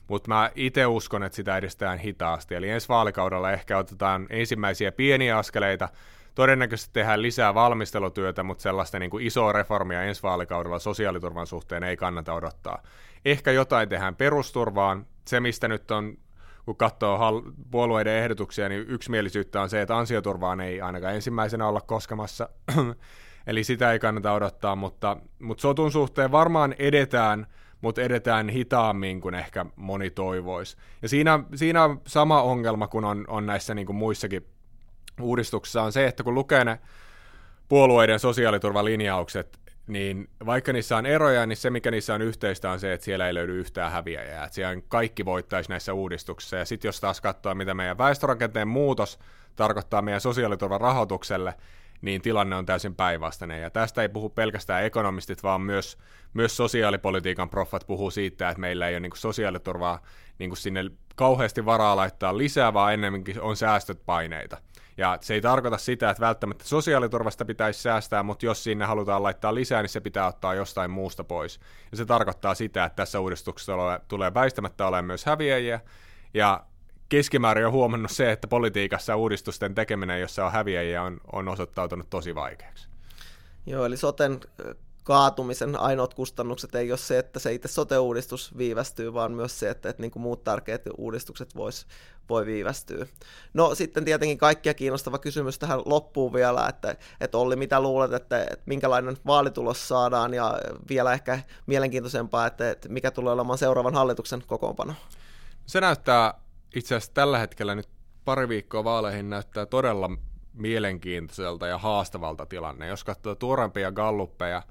Mutta 0.08 0.28
mä 0.28 0.50
itse 0.54 0.86
uskon, 0.86 1.22
että 1.22 1.36
sitä 1.36 1.56
edistetään 1.56 1.98
hitaasti. 1.98 2.54
Eli 2.54 2.68
ensi 2.68 2.88
vaalikaudella 2.88 3.52
ehkä 3.52 3.78
otetaan 3.78 4.26
ensimmäisiä 4.30 4.92
pieniä 4.92 5.38
askeleita, 5.38 5.88
todennäköisesti 6.34 6.90
tehdään 6.92 7.22
lisää 7.22 7.54
valmistelutyötä, 7.54 8.42
mutta 8.42 8.62
sellaista 8.62 8.98
niin 8.98 9.10
kuin 9.10 9.26
isoa 9.26 9.52
reformia 9.52 10.02
ensi 10.02 10.22
vaalikaudella 10.22 10.78
sosiaaliturvan 10.78 11.46
suhteen 11.46 11.82
ei 11.82 11.96
kannata 11.96 12.34
odottaa. 12.34 12.82
Ehkä 13.24 13.50
jotain 13.50 13.88
tehdään 13.88 14.16
perusturvaan. 14.16 15.06
Se, 15.24 15.40
mistä 15.40 15.68
nyt 15.68 15.90
on 15.90 16.16
kun 16.70 16.76
katsoo 16.76 17.18
hal- 17.18 17.52
puolueiden 17.70 18.14
ehdotuksia, 18.14 18.68
niin 18.68 18.85
yksimielisyyttä 18.88 19.62
on 19.62 19.70
se, 19.70 19.83
että 19.83 19.98
ansioturvaan 19.98 20.61
ei 20.61 20.80
ainakaan 20.80 21.14
ensimmäisenä 21.14 21.68
olla 21.68 21.80
koskemassa, 21.80 22.48
eli 23.46 23.64
sitä 23.64 23.92
ei 23.92 23.98
kannata 23.98 24.33
odottaa, 24.33 24.76
mutta, 24.76 25.16
mutta 25.38 25.62
sotun 25.62 25.92
suhteen 25.92 26.33
varmaan 26.33 26.74
edetään, 26.78 27.46
mutta 27.80 28.02
edetään 28.02 28.48
hitaammin 28.48 29.20
kuin 29.20 29.35
ehkä 29.35 29.66
moni 29.76 30.11
toivoisi. 30.11 30.76
Ja 31.02 31.09
siinä, 31.09 31.40
siinä 31.54 31.85
on 31.85 32.00
sama 32.06 32.42
ongelma 32.42 32.88
kuin 32.88 33.04
on, 33.04 33.24
on 33.28 33.46
näissä 33.46 33.74
niin 33.74 33.87
kuin 33.87 33.96
muissakin 33.96 34.46
uudistuksissa, 35.20 35.83
on 35.83 35.92
se, 35.92 36.06
että 36.06 36.22
kun 36.22 36.35
lukee 36.35 36.64
ne 36.64 36.80
puolueiden 37.68 38.18
sosiaaliturvalinjaukset, 38.18 39.59
niin 39.86 40.28
vaikka 40.46 40.72
niissä 40.72 40.96
on 40.96 41.06
eroja, 41.06 41.46
niin 41.46 41.56
se 41.56 41.70
mikä 41.70 41.90
niissä 41.90 42.14
on 42.14 42.22
yhteistä 42.22 42.70
on 42.70 42.80
se, 42.80 42.92
että 42.92 43.04
siellä 43.04 43.26
ei 43.26 43.34
löydy 43.34 43.58
yhtään 43.58 43.92
häviäjää, 43.92 44.44
että 44.44 44.54
siellä 44.54 44.82
kaikki 44.88 45.24
voittaisi 45.24 45.70
näissä 45.70 45.94
uudistuksissa, 45.94 46.56
ja 46.56 46.64
sitten 46.64 46.88
jos 46.88 47.00
taas 47.00 47.20
katsoo, 47.20 47.54
mitä 47.54 47.74
meidän 47.74 47.98
väestörakenteen 47.98 48.68
muutos 48.68 49.18
tarkoittaa 49.56 50.02
meidän 50.02 50.20
sosiaaliturvan 50.20 50.80
rahoitukselle, 50.80 51.54
niin 52.02 52.22
tilanne 52.22 52.56
on 52.56 52.66
täysin 52.66 52.94
päinvastainen. 52.94 53.62
Ja 53.62 53.70
tästä 53.70 54.02
ei 54.02 54.08
puhu 54.08 54.28
pelkästään 54.28 54.84
ekonomistit, 54.84 55.42
vaan 55.42 55.60
myös, 55.60 55.98
myös 56.34 56.56
sosiaalipolitiikan 56.56 57.50
proffat 57.50 57.86
puhuu 57.86 58.10
siitä, 58.10 58.48
että 58.48 58.60
meillä 58.60 58.88
ei 58.88 58.94
ole 58.94 59.00
niin 59.00 59.12
sosiaaliturvaa 59.14 60.02
niin 60.38 60.56
sinne 60.56 60.84
kauheasti 61.16 61.64
varaa 61.64 61.96
laittaa 61.96 62.38
lisää, 62.38 62.74
vaan 62.74 62.94
ennemminkin 62.94 63.40
on 63.40 63.56
säästöt 63.56 64.02
paineita. 64.06 64.56
Ja 65.00 65.18
se 65.20 65.34
ei 65.34 65.40
tarkoita 65.40 65.78
sitä, 65.78 66.10
että 66.10 66.20
välttämättä 66.20 66.64
sosiaaliturvasta 66.64 67.44
pitäisi 67.44 67.82
säästää, 67.82 68.22
mutta 68.22 68.46
jos 68.46 68.64
sinne 68.64 68.84
halutaan 68.84 69.22
laittaa 69.22 69.54
lisää, 69.54 69.82
niin 69.82 69.90
se 69.90 70.00
pitää 70.00 70.26
ottaa 70.26 70.54
jostain 70.54 70.90
muusta 70.90 71.24
pois. 71.24 71.60
Ja 71.90 71.96
se 71.96 72.06
tarkoittaa 72.06 72.54
sitä, 72.54 72.84
että 72.84 72.96
tässä 72.96 73.20
uudistuksessa 73.20 74.00
tulee 74.08 74.34
väistämättä 74.34 74.86
olemaan 74.86 75.04
myös 75.04 75.26
häviäjiä, 75.26 75.80
ja 76.34 76.64
keskimäärin 77.08 77.66
on 77.66 77.72
huomannut 77.72 78.10
se, 78.10 78.32
että 78.32 78.48
politiikassa 78.48 79.16
uudistusten 79.16 79.74
tekeminen, 79.74 80.20
jossa 80.20 80.46
on 80.46 80.52
häviäjiä, 80.52 81.02
on, 81.02 81.20
on 81.32 81.48
osoittautunut 81.48 82.10
tosi 82.10 82.34
vaikeaksi. 82.34 82.88
Joo, 83.66 83.84
eli 83.84 83.96
soten 83.96 84.40
kaatumisen 85.04 85.80
ainoat 85.80 86.14
kustannukset 86.14 86.74
ei 86.74 86.92
ole 86.92 86.98
se, 86.98 87.18
että 87.18 87.38
se 87.38 87.52
itse 87.52 87.68
sote-uudistus 87.68 88.58
viivästyy, 88.58 89.12
vaan 89.14 89.32
myös 89.32 89.58
se, 89.58 89.70
että, 89.70 89.88
että 89.88 90.02
niin 90.02 90.10
kuin 90.10 90.22
muut 90.22 90.44
tärkeät 90.44 90.82
uudistukset 90.98 91.56
vois, 91.56 91.86
voi 92.28 92.46
viivästyä. 92.46 93.06
No 93.54 93.74
sitten 93.74 94.04
tietenkin 94.04 94.38
kaikkia 94.38 94.74
kiinnostava 94.74 95.18
kysymys 95.18 95.58
tähän 95.58 95.82
loppuun 95.84 96.32
vielä, 96.32 96.68
että, 96.68 96.96
että 97.20 97.38
Olli, 97.38 97.56
mitä 97.56 97.80
luulet, 97.80 98.12
että, 98.12 98.42
että 98.42 98.62
minkälainen 98.66 99.16
vaalitulos 99.26 99.88
saadaan 99.88 100.34
ja 100.34 100.58
vielä 100.88 101.12
ehkä 101.12 101.40
mielenkiintoisempaa, 101.66 102.46
että, 102.46 102.70
että 102.70 102.88
mikä 102.88 103.10
tulee 103.10 103.32
olemaan 103.32 103.58
seuraavan 103.58 103.94
hallituksen 103.94 104.42
kokoonpano? 104.46 104.94
Se 105.66 105.80
näyttää 105.80 106.34
itse 106.74 106.94
asiassa 106.94 107.14
tällä 107.14 107.38
hetkellä 107.38 107.74
nyt 107.74 107.88
pari 108.24 108.48
viikkoa 108.48 108.84
vaaleihin 108.84 109.30
näyttää 109.30 109.66
todella 109.66 110.10
mielenkiintoiselta 110.52 111.66
ja 111.66 111.78
haastavalta 111.78 112.46
tilanne. 112.46 112.86
Jos 112.86 113.04
katsoo 113.04 113.34
tuorempia 113.34 113.92
galluppeja, 113.92 114.62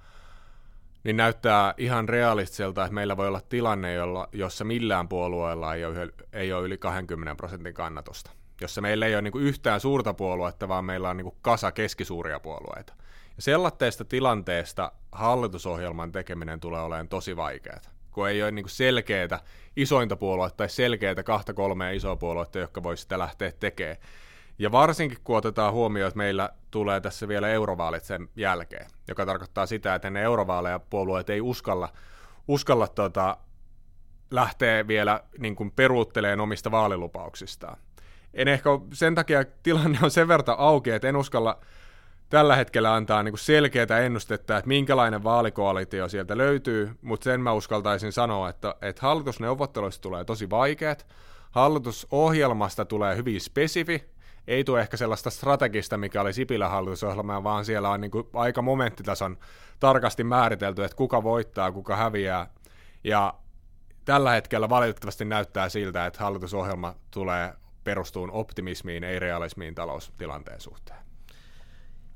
niin 1.04 1.18
näyttää 1.18 1.74
ihan 1.78 2.10
realistiselta, 2.10 2.84
että 2.84 2.94
meillä 2.94 3.18
voi 3.18 3.28
olla 3.28 3.42
tilanne, 3.42 3.94
jolla, 3.94 4.30
jossa 4.32 4.64
millään 4.64 5.08
puolueella 5.08 5.76
ei 5.76 5.86
ole, 5.86 6.10
ei 6.34 6.54
ole 6.54 6.66
yli 6.66 6.78
20 6.78 7.36
prosentin 7.36 7.74
kannatusta. 7.74 8.32
Jossa 8.62 8.82
meillä 8.82 9.06
ei 9.06 9.16
ole 9.16 9.22
niin 9.22 9.40
yhtään 9.40 9.80
suurta 9.80 10.14
puoluetta, 10.14 10.68
vaan 10.68 10.86
meillä 10.86 11.10
on 11.10 11.18
niin 11.18 11.32
kasa 11.42 11.72
keskisuuria 11.72 12.40
puolueita. 12.40 12.94
Ja 13.36 13.42
sellaisesta 13.42 14.06
tilanteesta 14.06 14.92
hallitusohjelman 15.12 16.12
tekeminen 16.12 16.60
tulee 16.60 16.82
olemaan 16.82 17.08
tosi 17.08 17.36
vaikeaa, 17.36 17.80
kun 18.12 18.30
ei 18.30 18.44
ole 18.44 18.52
niin 18.52 18.70
selkeää 18.70 19.40
isointa 19.76 20.16
puoluetta 20.16 20.58
tai 20.58 20.70
selkeää 20.70 21.24
kahta 21.24 21.54
kolmea 21.54 21.92
isoa 21.92 22.16
puoluetta, 22.16 22.60
jotka 22.60 22.84
voisi 22.84 23.02
sitä 23.02 23.20
lähteä 23.20 23.52
tekemään. 23.52 23.98
Ja 24.60 24.72
varsinkin 24.72 25.18
kun 25.24 25.38
otetaan 25.38 25.74
huomioon, 25.74 26.08
että 26.08 26.18
meillä 26.18 26.50
tulee 26.72 27.02
tässä 27.02 27.28
vielä 27.28 27.50
eurovaalit 27.50 28.04
sen 28.04 28.30
jälkeen, 28.36 28.88
joka 29.08 29.26
tarkoittaa 29.26 29.66
sitä, 29.66 29.96
että 29.96 30.10
ne 30.10 30.22
eurovaaleja 30.22 30.80
puolueet 30.80 31.30
ei 31.30 31.42
uskalla, 31.42 31.90
uskalla 32.48 32.88
tota, 32.88 33.38
lähteä 34.32 34.88
vielä 34.88 35.24
niin 35.38 35.56
kuin 35.56 35.72
peruutteleen 35.72 36.40
omista 36.40 36.72
vaalilupauksistaan. 36.72 37.78
En 38.34 38.48
ehkä 38.48 38.70
sen 38.94 39.16
takia 39.16 39.46
tilanne 39.64 40.00
on 40.04 40.12
sen 40.12 40.28
verran 40.28 40.58
auki, 40.58 40.90
että 40.90 41.10
en 41.10 41.16
uskalla 41.16 41.60
tällä 42.30 42.56
hetkellä 42.56 42.94
antaa 42.94 43.24
niin 43.24 43.38
selkeää 43.38 44.00
ennustetta, 44.00 44.58
että 44.58 44.68
minkälainen 44.68 45.24
vaalikoalitio 45.24 46.10
sieltä 46.10 46.38
löytyy, 46.38 46.92
mutta 47.02 47.24
sen 47.24 47.42
mä 47.42 47.54
uskaltaisin 47.54 48.12
sanoa, 48.12 48.50
että, 48.50 48.76
että 48.82 49.02
hallitusneuvotteluista 49.02 50.02
tulee 50.02 50.26
tosi 50.26 50.50
vaikeat, 50.50 51.08
hallitusohjelmasta 51.52 52.86
tulee 52.86 53.16
hyvin 53.16 53.42
spesifi, 53.42 54.19
ei 54.50 54.64
tule 54.64 54.82
ehkä 54.82 54.98
sellaista 54.98 55.30
strategista, 55.30 55.98
mikä 55.98 56.22
oli 56.22 56.34
Sipilän 56.34 56.72
hallitusohjelma, 56.72 57.44
vaan 57.44 57.66
siellä 57.66 57.90
on 57.90 58.02
niin 58.02 58.12
kuin 58.12 58.28
aika 58.34 58.62
momenttitason 58.62 59.38
tarkasti 59.80 60.24
määritelty, 60.24 60.84
että 60.84 60.98
kuka 60.98 61.24
voittaa, 61.24 61.72
kuka 61.72 61.96
häviää. 61.96 62.48
Ja 63.04 63.34
tällä 64.06 64.32
hetkellä 64.32 64.70
valitettavasti 64.70 65.26
näyttää 65.26 65.70
siltä, 65.70 66.06
että 66.06 66.24
hallitusohjelma 66.24 66.96
tulee 67.12 67.54
perustuun 67.84 68.32
optimismiin, 68.32 69.04
ei 69.04 69.20
realismiin 69.20 69.76
taloustilanteen 69.76 70.62
suhteen. 70.62 71.09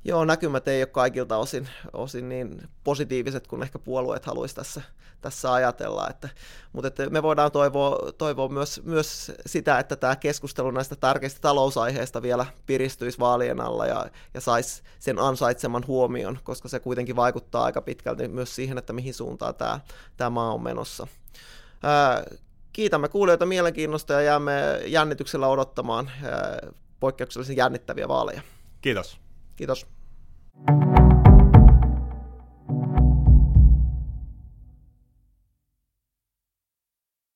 Joo, 0.06 0.24
näkymät 0.24 0.68
ei 0.68 0.82
ole 0.82 0.86
kaikilta 0.86 1.36
osin, 1.36 1.68
osin 1.92 2.28
niin 2.28 2.68
positiiviset 2.84 3.46
kuin 3.46 3.62
ehkä 3.62 3.78
puolueet 3.78 4.24
haluaisi 4.24 4.54
tässä, 4.54 4.82
tässä 5.20 5.52
ajatella. 5.52 6.08
Että, 6.10 6.28
mutta 6.72 6.88
että 6.88 7.10
me 7.10 7.22
voidaan 7.22 7.52
toivoa, 7.52 8.12
toivoa 8.18 8.48
myös, 8.48 8.80
myös 8.84 9.32
sitä, 9.46 9.78
että 9.78 9.96
tämä 9.96 10.16
keskustelu 10.16 10.70
näistä 10.70 10.96
tärkeistä 10.96 11.40
talousaiheista 11.40 12.22
vielä 12.22 12.46
piristyisi 12.66 13.18
vaalien 13.18 13.60
alla 13.60 13.86
ja, 13.86 14.06
ja 14.34 14.40
saisi 14.40 14.82
sen 14.98 15.18
ansaitseman 15.18 15.86
huomion, 15.86 16.38
koska 16.42 16.68
se 16.68 16.80
kuitenkin 16.80 17.16
vaikuttaa 17.16 17.64
aika 17.64 17.82
pitkälti 17.82 18.28
myös 18.28 18.54
siihen, 18.54 18.78
että 18.78 18.92
mihin 18.92 19.14
suuntaan 19.14 19.54
tämä, 19.54 19.80
tämä 20.16 20.30
maa 20.30 20.54
on 20.54 20.62
menossa. 20.62 21.06
Ää, 21.82 22.24
kiitämme 22.72 23.08
kuulijoita 23.08 23.46
mielenkiinnosta 23.46 24.12
ja 24.12 24.20
jäämme 24.20 24.52
jännityksellä 24.86 25.48
odottamaan 25.48 26.10
ää, 26.22 26.58
poikkeuksellisen 27.00 27.56
jännittäviä 27.56 28.08
vaaleja. 28.08 28.42
Kiitos. 28.80 29.18
Kiitos. 29.56 29.93
Thank 30.56 30.98
you 30.98 31.13